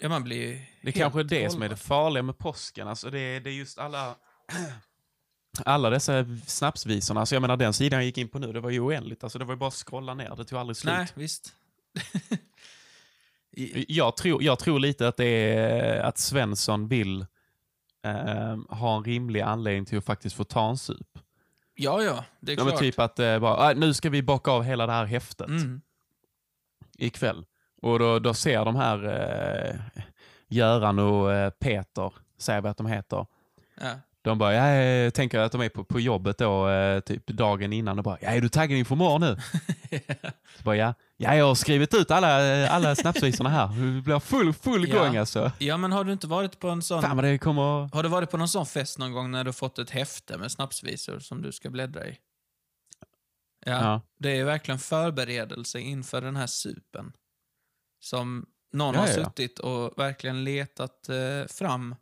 [0.01, 2.88] Ja, man blir Det kanske är det som är det farliga med påsken.
[2.88, 4.16] Alltså det, är, det är just alla,
[5.66, 7.20] alla dessa snapsvisorna.
[7.20, 9.24] Alltså jag menar den sidan jag gick in på nu, det var ju oändligt.
[9.24, 10.93] Alltså det var ju bara att scrolla ner, det tog aldrig slut.
[10.93, 11.55] Nej, visst.
[13.88, 17.26] Jag, tror, jag tror lite att det är att Svensson vill
[18.06, 21.20] eh, ha en rimlig anledning till att faktiskt få ta en sup.
[21.76, 22.80] ja, ja, det är men klart.
[22.80, 25.82] typ att eh, bara, "Ah, nu ska vi bocka av hela det här häftet Mm.
[26.97, 27.45] ikväll.
[27.82, 29.76] Och då, då ser de här eh,
[30.47, 33.26] Göran och eh, Peter, säger vi att de heter,
[33.82, 33.91] Ja.
[34.22, 37.74] De bara, ja, jag tänker att de är på, på jobbet då, eh, typ dagen
[37.74, 39.38] innan och bara, ja, är du taggad inför imorgon nu?
[40.57, 40.93] Så bara, ja.
[41.17, 43.67] ja, jag har skrivit ut alla, eh, alla snapsvisorna här.
[43.67, 45.03] Du blir full, full Ja.
[45.03, 45.51] gång alltså.
[45.59, 47.01] ja, men har du inte varit på en sån...
[47.01, 47.93] Fan det kommer...
[47.95, 50.51] Har du varit på någon sån fest någon gång när du fått ett häfte med
[50.51, 52.17] snapsvisor som du ska bläddra i?
[53.65, 54.01] Ja, Ja.
[54.20, 57.11] det är verkligen förberedelse inför den här supen.
[57.99, 61.95] Som någon Ja, har suttit och verkligen letat eh, fram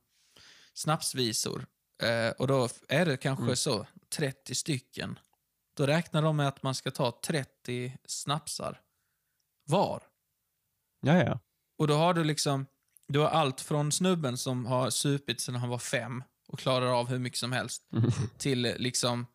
[0.73, 1.65] snapsvisor.
[2.03, 3.55] Eh, och då är det kanske Mm.
[3.55, 5.19] så, 30 stycken.
[5.77, 8.81] Då räknar de med att man ska ta 30 snapsar
[9.65, 10.03] var.
[11.01, 11.39] Ja, ja.
[11.77, 12.65] Och då har du liksom,
[13.07, 17.07] du har allt från snubben som har supit sedan han var fem och klarar av
[17.09, 17.83] hur mycket som helst,
[18.37, 19.25] till eh, liksom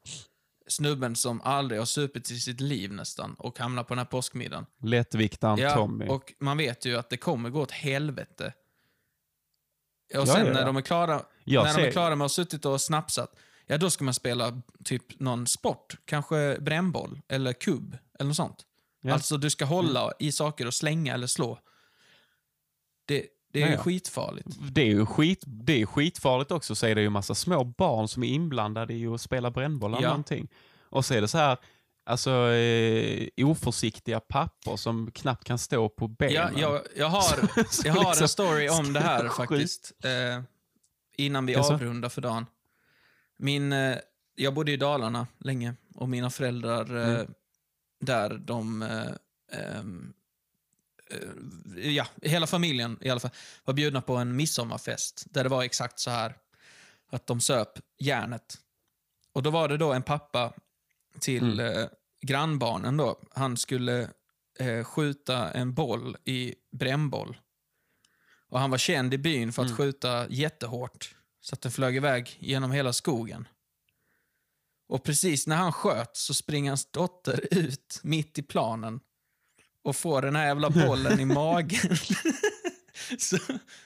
[0.69, 4.67] snubben som aldrig har supit i sitt liv nästan och hamnar på den här påskmiddagen.
[4.83, 6.07] Lättviktaren Ja, Tommy.
[6.09, 8.53] och man vet ju att det kommer gå åt helvete.
[10.19, 12.35] Och sen när de är klara Jag när de ser- är klara med att ha
[12.35, 13.35] suttit och snapsat,
[13.67, 15.97] ja då ska man spela typ någon sport.
[16.05, 18.67] Kanske brännboll eller kubb eller något sånt.
[19.01, 19.13] Ja.
[19.15, 21.59] Alltså du ska hålla i saker och slänga eller slå.
[23.07, 24.49] Det, det är Ja, ju skitfarligt.
[24.73, 28.09] Det är ju skit, det är skitfarligt också, så är det ju massa små barn
[28.09, 30.09] som är inblandade i att spela brännboll eller Ja.
[30.09, 30.49] någonting.
[30.83, 31.57] Och så är det så här,
[32.05, 36.35] alltså eh, oförsiktiga pappor som knappt kan stå på benen.
[36.35, 39.93] Ja, jag, jag har, Så jag har liksom en story om det här faktiskt.
[40.05, 40.43] Eh,
[41.17, 41.75] innan vi Jaså?
[41.75, 42.47] avrundar för dagen.
[43.37, 43.97] Min, eh,
[44.35, 47.35] jag bodde i Dalarna länge och mina föräldrar eh, Mm.
[48.01, 48.83] där, de...
[48.83, 50.13] Eh, ehm,
[51.11, 53.31] eh, ja, hela familjen i alla fall
[53.65, 56.35] var bjudna på en midsommarfest där det var exakt så här
[57.11, 58.59] att de söp järnet.
[59.33, 60.53] Och då var det då en pappa
[61.21, 61.77] till Mm.
[61.77, 61.87] eh,
[62.23, 63.21] grannbarnen då.
[63.31, 64.11] Han skulle
[64.59, 67.37] eh, skjuta en boll i brännboll.
[68.49, 69.77] Och han var känd i byn för att Mm.
[69.77, 71.15] skjuta jättehårt.
[71.41, 73.49] Så att den flög iväg genom hela skogen.
[74.89, 79.01] Och precis när han sköt så springer hans dotter ut mitt i planen
[79.85, 81.97] och får den här jävla bollen i magen.
[83.19, 83.37] så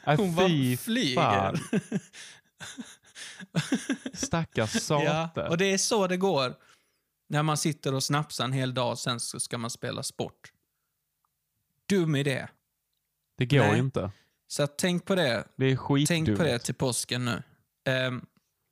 [0.07, 0.49] Äh, hon bara
[0.79, 1.61] flyger.
[4.13, 5.49] Stackars Ja, sate.
[5.49, 6.55] och det är så det går.
[7.29, 10.53] När man sitter och snapsar en hel dag och sen så ska man spela sport.
[11.89, 12.49] Dum idé.
[13.39, 13.79] det går Nej.
[13.79, 14.11] inte.
[14.49, 15.45] Så tänk på det.
[15.57, 16.09] Det är skitdumt.
[16.27, 17.43] Tänk på det till påsken nu.
[17.85, 18.27] Ehm,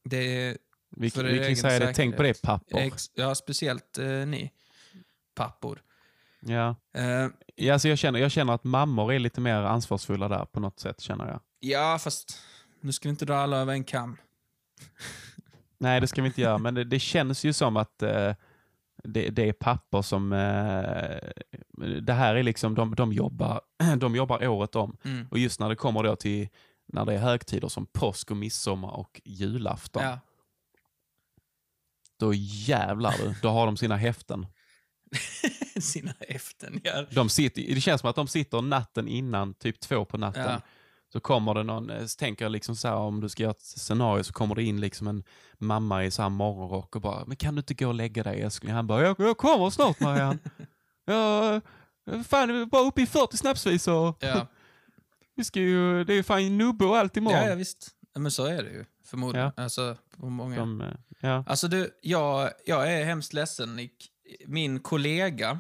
[0.05, 0.17] det
[0.49, 0.59] är,
[0.91, 2.79] Vi, för vi kan säga det, tänk på det pappor.
[2.81, 4.51] ex, ja, speciellt eh, ni
[5.35, 5.83] pappor.
[6.41, 6.77] Ja.
[6.95, 10.61] Ehm, Ja, alltså jag, känner, jag känner att mammor är lite mer ansvarsfulla där på
[10.61, 11.41] något sätt, känner jag.
[11.61, 12.39] ja, fast
[12.81, 14.17] nu ska vi inte dra alla över en kam.
[15.79, 18.35] Nej, det ska vi inte göra, men det, det känns ju som att eh,
[19.05, 20.33] det, det är pappor som...
[20.33, 21.19] Eh,
[22.03, 23.61] det här är liksom, de, de, jobbar,
[23.97, 24.97] de jobbar året om.
[25.05, 25.27] Mm.
[25.31, 26.49] Och just när det kommer då till
[26.87, 30.19] när det är högtider som påsk och midsommar och julafton, Ja.
[32.19, 34.47] då jävlar du, då har de sina häften.
[35.81, 36.81] Sina häften.
[36.85, 37.07] Ja.
[37.11, 40.43] De sitter, det känns som att de sitter natten innan, typ två på natten.
[40.45, 40.61] Ja.
[41.15, 43.51] Så kommer det någon, eh, så tänker jag liksom så här, om du ska göra
[43.51, 45.25] ett scenario så kommer det in liksom en
[45.59, 48.41] mamma i så här morgonrock och bara, men kan du inte gå och lägga dig
[48.43, 48.73] älskling?
[48.73, 50.39] Han bara, jag, jag kommer snart Marianne.
[51.05, 51.61] jag,
[52.27, 54.15] fan, vi är bara uppe i 40 snapsvisor.
[54.21, 54.47] Ja.
[55.37, 57.39] Vi ska ju, det är ju fan nubbe och allt imorgon.
[57.41, 57.89] ja, ja, visst.
[58.15, 58.85] Ja, men så är det ju.
[59.05, 59.53] Förmodligen.
[59.57, 60.57] Alltså, på många...
[60.57, 60.89] De, eh,
[61.21, 61.45] ja.
[61.47, 64.09] Alltså du, jag, jag är hemskt ledsen Nick.
[64.47, 65.59] min kollega,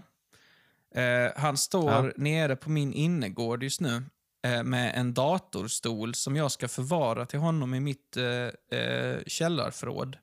[0.94, 2.11] eh, han står Ja.
[2.16, 4.02] nere på min innergård just nu eh,
[4.49, 10.16] med en datorstol som jag ska förvara till honom i mitt eh, eh, källarförråd.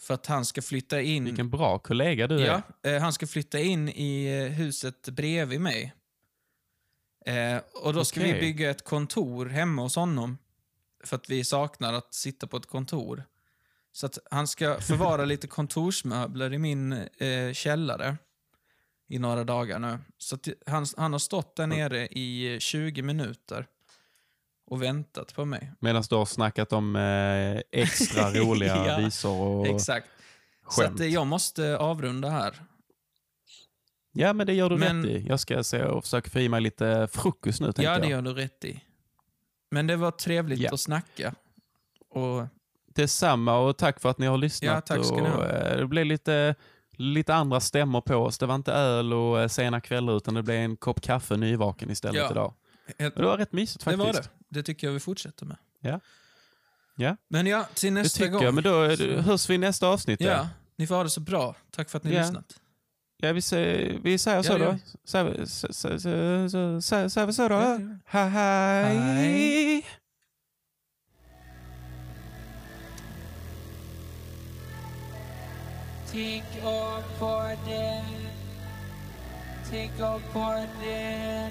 [0.00, 1.24] För att han ska flytta in...
[1.24, 2.46] Vilken bra kollega du är.
[2.82, 5.94] Ja, eh, han ska flytta in i eh, huset bredvid mig.
[7.26, 8.40] Eh, och då ska vi Okej.
[8.40, 10.38] bygga ett kontor hemma hos honom.
[11.04, 13.24] För att vi saknar att sitta på ett kontor.
[13.92, 18.16] Så att han ska förvara lite kontorsmöbler i min eh, källare
[19.08, 19.98] i några dagar nu.
[20.18, 23.66] Så han, han har stått där nere i eh, 20 minuter
[24.66, 25.72] och väntat på mig.
[25.80, 30.06] Medan du har snackat om eh, extra roliga Ja, visor och Exakt.
[30.68, 30.94] Så skämt.
[30.94, 32.54] att eh, jag måste avrunda här.
[34.12, 35.26] Ja, men det gör du Men- rätt i.
[35.28, 38.32] Jag ska se och försöka få i mig lite frukost nu, Ja, det gör du
[38.34, 38.80] rätt i.
[39.70, 40.70] Men det var trevligt Ja.
[40.74, 41.34] att snacka.
[42.10, 42.46] Och
[42.94, 44.74] Detsamma och tack för att ni har lyssnat.
[44.74, 45.46] Ja, tack ska ni och, ha.
[45.48, 46.54] eh, Det blev lite,
[46.96, 48.38] lite andra stämmor på oss.
[48.38, 51.90] Det var inte öl och eh, sena kvällar utan det blev en kopp kaffe nyvaken
[51.90, 52.30] istället Ja.
[52.30, 52.54] idag.
[53.14, 54.14] Och det var rätt mysigt det faktiskt.
[54.16, 54.28] var det.
[54.48, 55.56] Det tycker jag vi fortsätter med.
[55.80, 56.00] Ja.
[56.96, 57.16] Ja.
[57.28, 58.42] Men ja, till Det nästa tycker gång.
[58.42, 60.20] jag, men då eh, hörs vi i nästa avsnitt.
[60.20, 61.56] Ja, Ja, ni får ha det så bra.
[61.70, 62.20] Tack för att ni Ja.
[62.20, 62.60] lyssnat.
[63.16, 64.78] ja vi, säger, vi säger så det då.
[65.04, 65.30] Säger
[67.26, 67.58] vi så, då?
[67.58, 67.98] Det.
[68.06, 69.84] Hej,
[76.14, 76.22] hej.
[76.22, 76.44] Hej.
[76.54, 78.04] Tänk om på den
[79.70, 81.50] Tänk om på den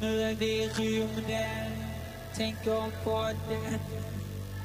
[0.00, 1.72] Nu är vi i rymden
[2.34, 3.80] Tänk om på den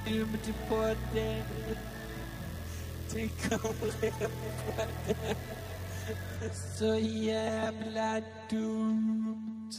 [0.08, 1.44] Dumt på den
[3.12, 5.36] Tänk om på den
[6.78, 9.72] Så jävla dum